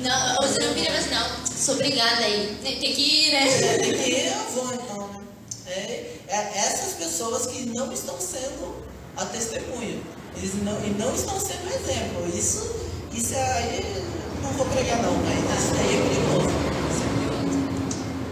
[0.00, 1.46] Não, você não vira assim, não.
[1.46, 2.56] Sou obrigada aí.
[2.62, 3.48] Tem tem que ir, né?
[3.48, 5.20] É, tem que ir, eu vou então, né?
[5.66, 8.86] É, é essas pessoas que não estão sendo
[9.16, 9.98] a testemunha.
[10.36, 12.28] Eles não, e não estão sendo exemplo.
[12.32, 12.70] Isso,
[13.12, 14.04] isso aí
[14.42, 16.75] não vou pregar não, mas isso aí é perigoso.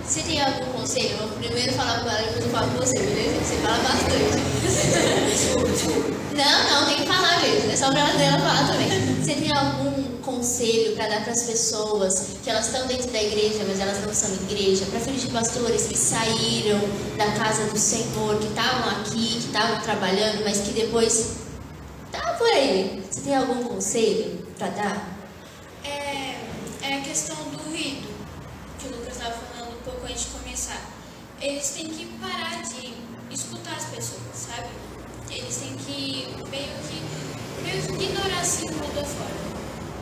[0.07, 1.11] Você tem algum conselho?
[1.11, 3.45] Eu vou primeiro falar com ela e depois eu falo com você, beleza?
[3.45, 4.55] Você fala bastante.
[6.35, 7.71] Não, não, tem que falar mesmo.
[7.71, 8.89] É só pra ela falar também.
[9.23, 13.81] Você tem algum conselho pra dar pras pessoas que elas estão dentro da igreja, mas
[13.81, 14.85] elas não são igreja?
[14.87, 16.81] Pra filhos de pastores que saíram
[17.17, 21.37] da casa do Senhor, que estavam aqui, que estavam trabalhando, mas que depois
[22.13, 23.03] tá por aí.
[23.11, 25.09] Você tem algum conselho pra dar?
[25.85, 26.37] É,
[26.83, 28.09] é a questão do ruído,
[28.79, 30.81] que o Lucas estava falando um pouco antes de começar.
[31.45, 32.95] Eles têm que parar de
[33.31, 34.69] escutar as pessoas, sabe?
[35.31, 39.35] Eles têm que meio que, meio que ignorar assim o mundo afora,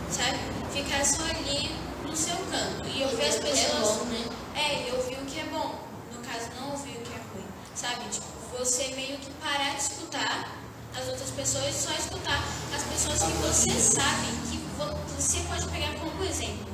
[0.09, 0.38] sabe?
[0.72, 1.74] Ficar só ali
[2.07, 3.57] no seu canto e ouvir as pessoas.
[3.57, 4.24] É bom, né?
[4.55, 5.80] É, e ouvir o que é bom.
[6.14, 7.47] No caso, não ouvir o que é ruim.
[7.74, 8.05] Sabe?
[8.09, 8.26] Tipo,
[8.57, 10.49] você meio que parar de escutar
[10.97, 12.38] as outras pessoas e só escutar
[12.72, 16.70] as pessoas que você sabe que vo- você pode pegar como exemplo.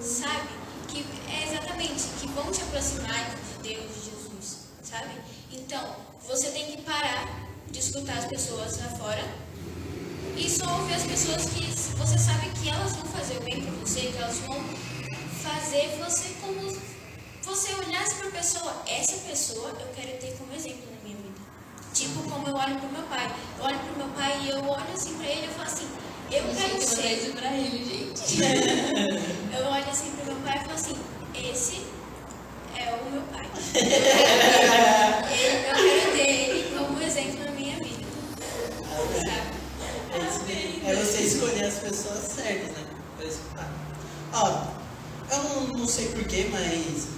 [0.00, 0.48] Sabe?
[0.92, 4.58] Que é exatamente, que vão te aproximar de Deus, de Jesus.
[4.82, 5.10] Sabe?
[5.50, 5.96] Então,
[6.28, 9.24] você tem que parar de escutar as pessoas lá fora
[10.36, 11.64] e só ouvir as pessoas que
[11.96, 14.62] você sabe que elas vão fazer o bem pra você, que elas vão
[15.42, 16.76] fazer você como
[17.42, 21.40] você olhasse pra pessoa, essa pessoa eu quero ter como exemplo na minha vida.
[21.94, 23.34] Tipo como eu olho pro meu pai.
[23.58, 25.88] Eu olho pro meu pai e eu olho assim pra ele e eu falo assim,
[26.34, 28.42] eu quero Gente, eu pra ele, gente.
[29.56, 30.96] Eu olho assim pro meu pai e falo assim,
[31.34, 31.82] esse
[32.76, 33.46] é o meu pai.
[33.74, 38.06] Ele- eu quero ter ele como exemplo na minha vida.
[39.14, 39.52] Sabe?
[40.86, 40.90] É.
[40.90, 42.84] É você escolher as pessoas certas, né?
[43.16, 43.70] Pra escutar.
[44.32, 44.64] Ó,
[45.30, 47.08] eu não, não sei porquê, mas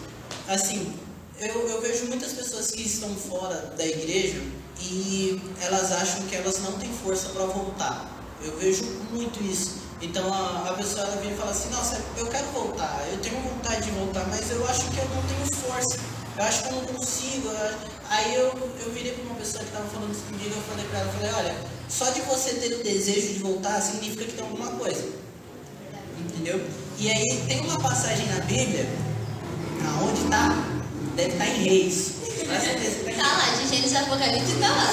[0.49, 0.93] assim,
[1.41, 4.43] eu, eu vejo muitas pessoas que estão fora da igreja
[4.81, 8.11] e elas acham que elas não têm força para voltar.
[8.45, 9.77] Eu vejo muito isso.
[10.03, 13.41] Então a, a pessoa ela vem e fala assim, nossa, eu quero voltar, eu tenho
[13.41, 15.99] vontade de voltar, mas eu acho que eu não tenho força,
[16.37, 17.49] eu acho que eu não consigo.
[17.49, 18.53] eu Aí eu,
[18.85, 21.33] eu virei para uma pessoa que estava falando isso comigo, eu falei para ela, falei,
[21.33, 21.57] olha,
[21.89, 25.09] Só de você ter o desejo de voltar significa que tem alguma coisa.
[26.21, 26.65] Entendeu?
[26.99, 28.87] E aí tem uma passagem na Bíblia,
[29.89, 30.55] aonde tá?
[31.17, 32.24] Deve estar em Reis.
[32.45, 34.93] Que tá lá, de Gênesis Apocalipse tá lá.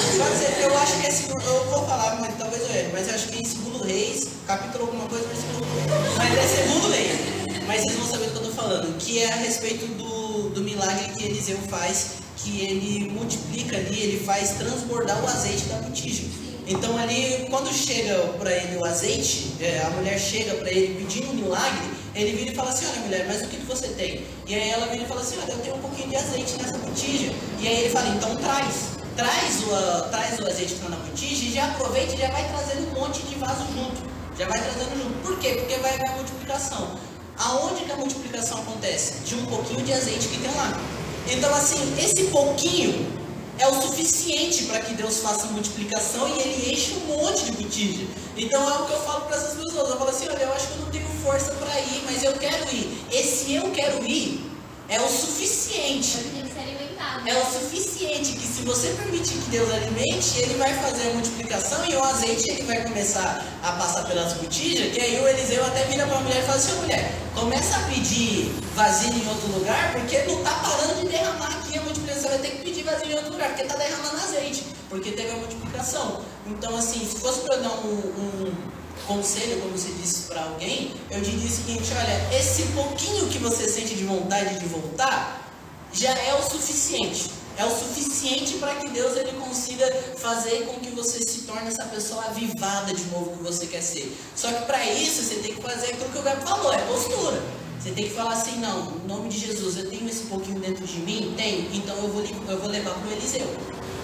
[0.62, 3.28] Eu acho que é segundo, eu vou falar, mas talvez eu erre, mas eu acho
[3.28, 7.42] que é em segundo reis, capítulo alguma coisa, mas segundo Mas é segundo reis.
[7.68, 10.62] Mas vocês vão saber do que eu tô falando, que é a respeito do, do
[10.62, 16.24] milagre que Eliseu faz, que ele multiplica ali, ele faz transbordar o azeite da botija.
[16.66, 21.32] Então ali, quando chega para ele o azeite, é, a mulher chega para ele pedindo
[21.32, 24.26] um milagre, ele vira e fala assim, olha mulher, mas o que, que você tem?
[24.48, 26.78] E aí ela vira e fala assim, olha, eu tenho um pouquinho de azeite nessa
[26.78, 27.32] botija.
[27.60, 29.02] E aí ele fala, então traz.
[29.16, 32.48] Traz o, traz o azeite que está na botija e já aproveita e já vai
[32.50, 34.02] trazendo um monte de vaso junto.
[34.38, 35.28] Já vai trazendo junto.
[35.28, 35.50] Por quê?
[35.60, 36.98] Porque vai haver a multiplicação.
[37.38, 39.20] Aonde que a multiplicação acontece?
[39.26, 40.80] De um pouquinho de azeite que tem lá.
[41.30, 43.22] Então assim, esse pouquinho
[43.60, 48.08] é o suficiente para que Deus faça multiplicação e ele enche um monte de botija.
[48.42, 49.90] Então é o que eu falo para essas pessoas.
[49.92, 52.34] Eu falo assim, olha, eu acho que eu não tenho força para ir, mas eu
[52.34, 53.06] quero ir.
[53.12, 54.44] Esse eu quero ir
[54.90, 56.18] é o suficiente.
[57.24, 61.86] É o suficiente que se você permitir que Deus alimente, ele vai fazer a multiplicação
[61.86, 65.84] e o azeite ele vai começar a passar pelas botijas, que aí o Eliseu até
[65.86, 69.52] vira para a mulher e fala assim, "Ô, mulher, começa a pedir vasilha em outro
[69.52, 72.84] lugar, porque não tá parando de derramar aqui a multiplicação, você vai ter que pedir
[72.84, 76.22] vasilha em outro lugar, porque tá derramando azeite, porque teve a multiplicação.
[76.46, 77.96] Então assim, se fosse para eu dar um,
[78.46, 78.54] um
[79.08, 83.68] conselho, como você disse para alguém, eu diria o seguinte, olha, esse pouquinho que você
[83.68, 85.50] sente de vontade de voltar,
[85.94, 87.32] já é o suficiente.
[87.58, 89.86] É o suficiente para que Deus ele consiga
[90.18, 94.16] fazer com que você se torne essa pessoa avivada de novo que você quer ser.
[94.36, 97.42] Só que para isso você tem que fazer aquilo que o Gabi falou, é postura.
[97.80, 100.86] Você tem que falar assim, não, em nome de Jesus, eu tenho esse pouquinho dentro
[100.86, 101.34] de mim?
[101.36, 103.48] Tenho, então eu vou, eu vou levar para o Eliseu.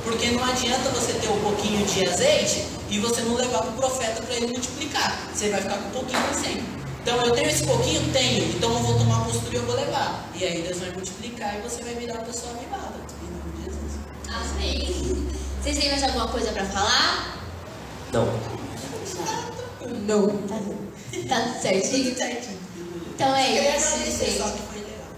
[0.08, 3.74] Porque não adianta você ter um pouquinho de azeite e você não levar para o
[3.74, 5.28] profeta para ele multiplicar.
[5.34, 6.64] Você vai ficar com um pouquinho para sempre.
[7.02, 8.02] Então eu tenho esse pouquinho?
[8.14, 8.56] Tenho.
[8.56, 10.30] Então eu vou tomar postura e eu vou levar.
[10.34, 12.96] E aí Deus vai multiplicar e você vai virar uma pessoa avivada.
[13.22, 14.00] Em nome de Jesus.
[14.30, 15.28] Amém.
[15.62, 17.44] Vocês têm mais alguma coisa para falar?
[18.14, 18.28] Não.
[20.06, 20.28] Não.
[21.28, 22.06] Tá certinho?
[22.06, 22.60] Tudo certinho.
[23.14, 24.38] Então é Eu queria isso, agradecer, gente.
[24.38, 25.12] só que foi legal.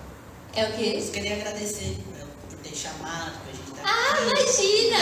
[0.56, 1.00] É o quê?
[1.00, 1.98] Eu queria agradecer
[2.50, 3.34] por ter chamado,
[3.90, 4.98] Ah, imagina!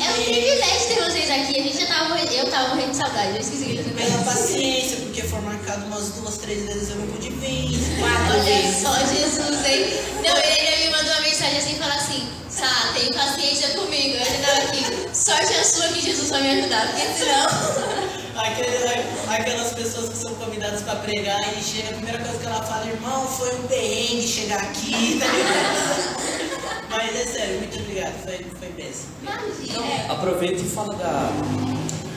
[0.00, 1.60] É um privilégio ter vocês aqui.
[1.60, 4.24] A gente já tava morrendo, eu tava morrendo de saudade, eu esqueci que ele Pela
[4.24, 7.78] paciência, porque foi marcado umas duas, três vezes eu não pude vir.
[7.98, 8.82] Quatro Olha vezes.
[8.82, 10.00] só, Jesus, hein?
[10.24, 14.16] Não, ele ainda me mandou uma mensagem assim, falando assim, Sá, tem paciência comigo.
[14.16, 18.12] Eu já tava aqui, sorte a sua que Jesus vai me ajudar, porque senão...
[19.28, 22.86] Aquelas pessoas que são convidadas para pregar e chega, a primeira coisa que ela fala,
[22.86, 26.61] irmão, foi um perrengue chegar aqui, tá ligado?
[26.92, 29.08] Mas é sério, muito obrigado, foi, foi péssimo.
[29.22, 30.12] Imagina.
[30.12, 31.30] Aproveita e fala da,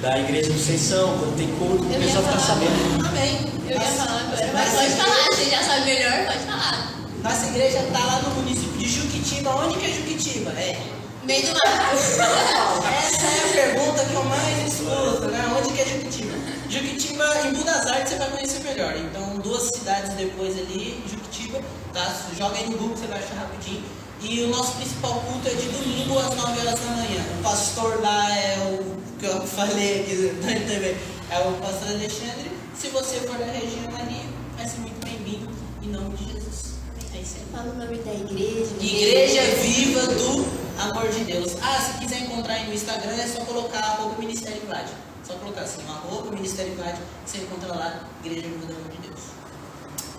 [0.01, 3.07] da igreja do Seição, quando tem culto, o pessoal fica sabendo.
[3.07, 3.39] Amém.
[3.67, 6.93] Eu ia falar agora, mas pode falar, você já sabe melhor, pode falar.
[7.23, 9.49] Nossa igreja está lá no município de Juquitiba.
[9.55, 10.51] Onde que é Juquitiba?
[10.51, 10.79] É.
[11.23, 11.95] Meio do mato.
[11.95, 15.55] Essa é a pergunta que eu mais escuto, né?
[15.57, 16.33] Onde que é Juquitiba?
[16.69, 18.95] Juquitiba, em Budas Artes você vai conhecer melhor.
[18.97, 21.59] Então, duas cidades depois ali, Juquitiba,
[21.93, 22.13] tá?
[22.37, 23.83] Joga aí no Google, você vai achar rapidinho.
[24.27, 27.23] E o nosso principal culto é de domingo às 9 horas da manhã.
[27.39, 30.97] O pastor lá é o que eu falei aqui também,
[31.29, 32.51] é o pastor Alexandre.
[32.75, 35.47] Se você for da região ali, vai ser muito bem-vindo
[35.83, 36.73] em nome de Jesus.
[37.13, 37.45] É isso aí.
[37.51, 38.71] Fala o nome da igreja.
[38.81, 40.45] Igreja Viva do
[40.79, 41.55] Amor de Deus.
[41.61, 44.87] Ah, se quiser encontrar aí no Instagram, é só colocar arroba Ministério Vlad.
[45.23, 49.19] Só colocar assim, arroba Ministério Vlad, você encontra lá, Igreja Viva do Amor de Deus.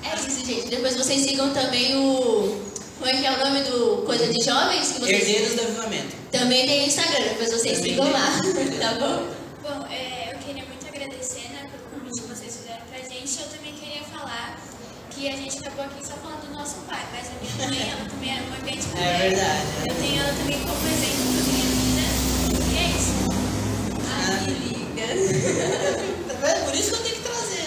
[0.04, 0.68] É isso, gente.
[0.68, 2.65] Depois vocês sigam também o...
[2.98, 4.92] Como é que é o nome do Coisa de Jovens?
[4.92, 5.28] Que vocês...
[5.28, 6.16] Herdeiros do Avivamento.
[6.32, 8.26] Também tem o Instagram, depois vocês Também sigam lá,
[8.80, 9.26] tá bom?
[9.62, 13.38] Bom, é, eu queria muito agradecer né, pelo convite que vocês fizeram pra gente.
[13.38, 14.58] Eu também queria falar
[15.10, 18.08] que a gente acabou aqui só falando do nosso pai, mas a minha mãe, ela
[18.08, 19.04] também é uma grande mulher.
[19.04, 19.62] É verdade.
[19.88, 22.04] Eu tenho ela também como exemplo pra minha vida.
[22.64, 23.12] E é isso.
[24.08, 25.06] Ai, que linda.
[26.28, 26.64] Tá vendo?
[26.64, 27.66] Por isso que eu tenho que trazer.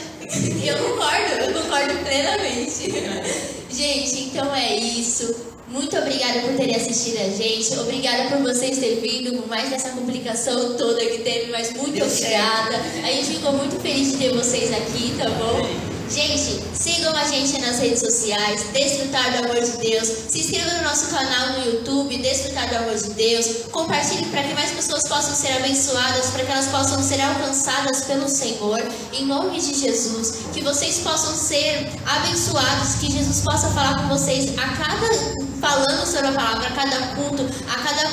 [0.65, 3.58] Eu concordo, eu concordo plenamente.
[3.71, 5.35] Gente, então é isso.
[5.67, 7.79] Muito obrigada por terem assistido a gente.
[7.79, 12.75] Obrigada por vocês terem vindo, por mais dessa complicação toda que teve, mas muito obrigada.
[13.03, 15.88] A gente ficou muito feliz de ter vocês aqui, tá bom?
[16.09, 20.07] Gente, sigam a gente nas redes sociais, Desfrutar do Amor de Deus.
[20.27, 23.45] Se inscrevam no nosso canal no YouTube, Desfrutar do Amor de Deus.
[23.71, 28.27] Compartilhe para que mais pessoas possam ser abençoadas, para que elas possam ser alcançadas pelo
[28.27, 28.81] Senhor.
[29.13, 30.39] Em nome de Jesus.
[30.51, 36.27] Que vocês possam ser abençoados, que Jesus possa falar com vocês a cada falando sobre
[36.27, 38.09] a palavra, a cada culto, a cada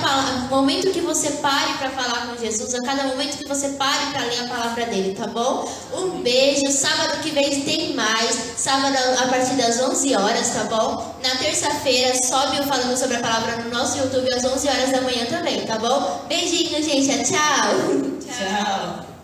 [0.49, 4.25] momento que você pare para falar com Jesus, a cada momento que você pare para
[4.25, 5.71] ler a palavra dele, tá bom?
[5.95, 6.71] Um beijo.
[6.71, 8.55] Sábado que vem tem mais.
[8.57, 11.17] Sábado a partir das 11 horas, tá bom?
[11.23, 15.01] Na terça-feira sobe eu falando sobre a palavra no nosso YouTube às 11 horas da
[15.01, 16.25] manhã também, tá bom?
[16.29, 17.25] Beijinho, gente.
[17.25, 18.17] Tchau.
[18.21, 19.16] Tchau.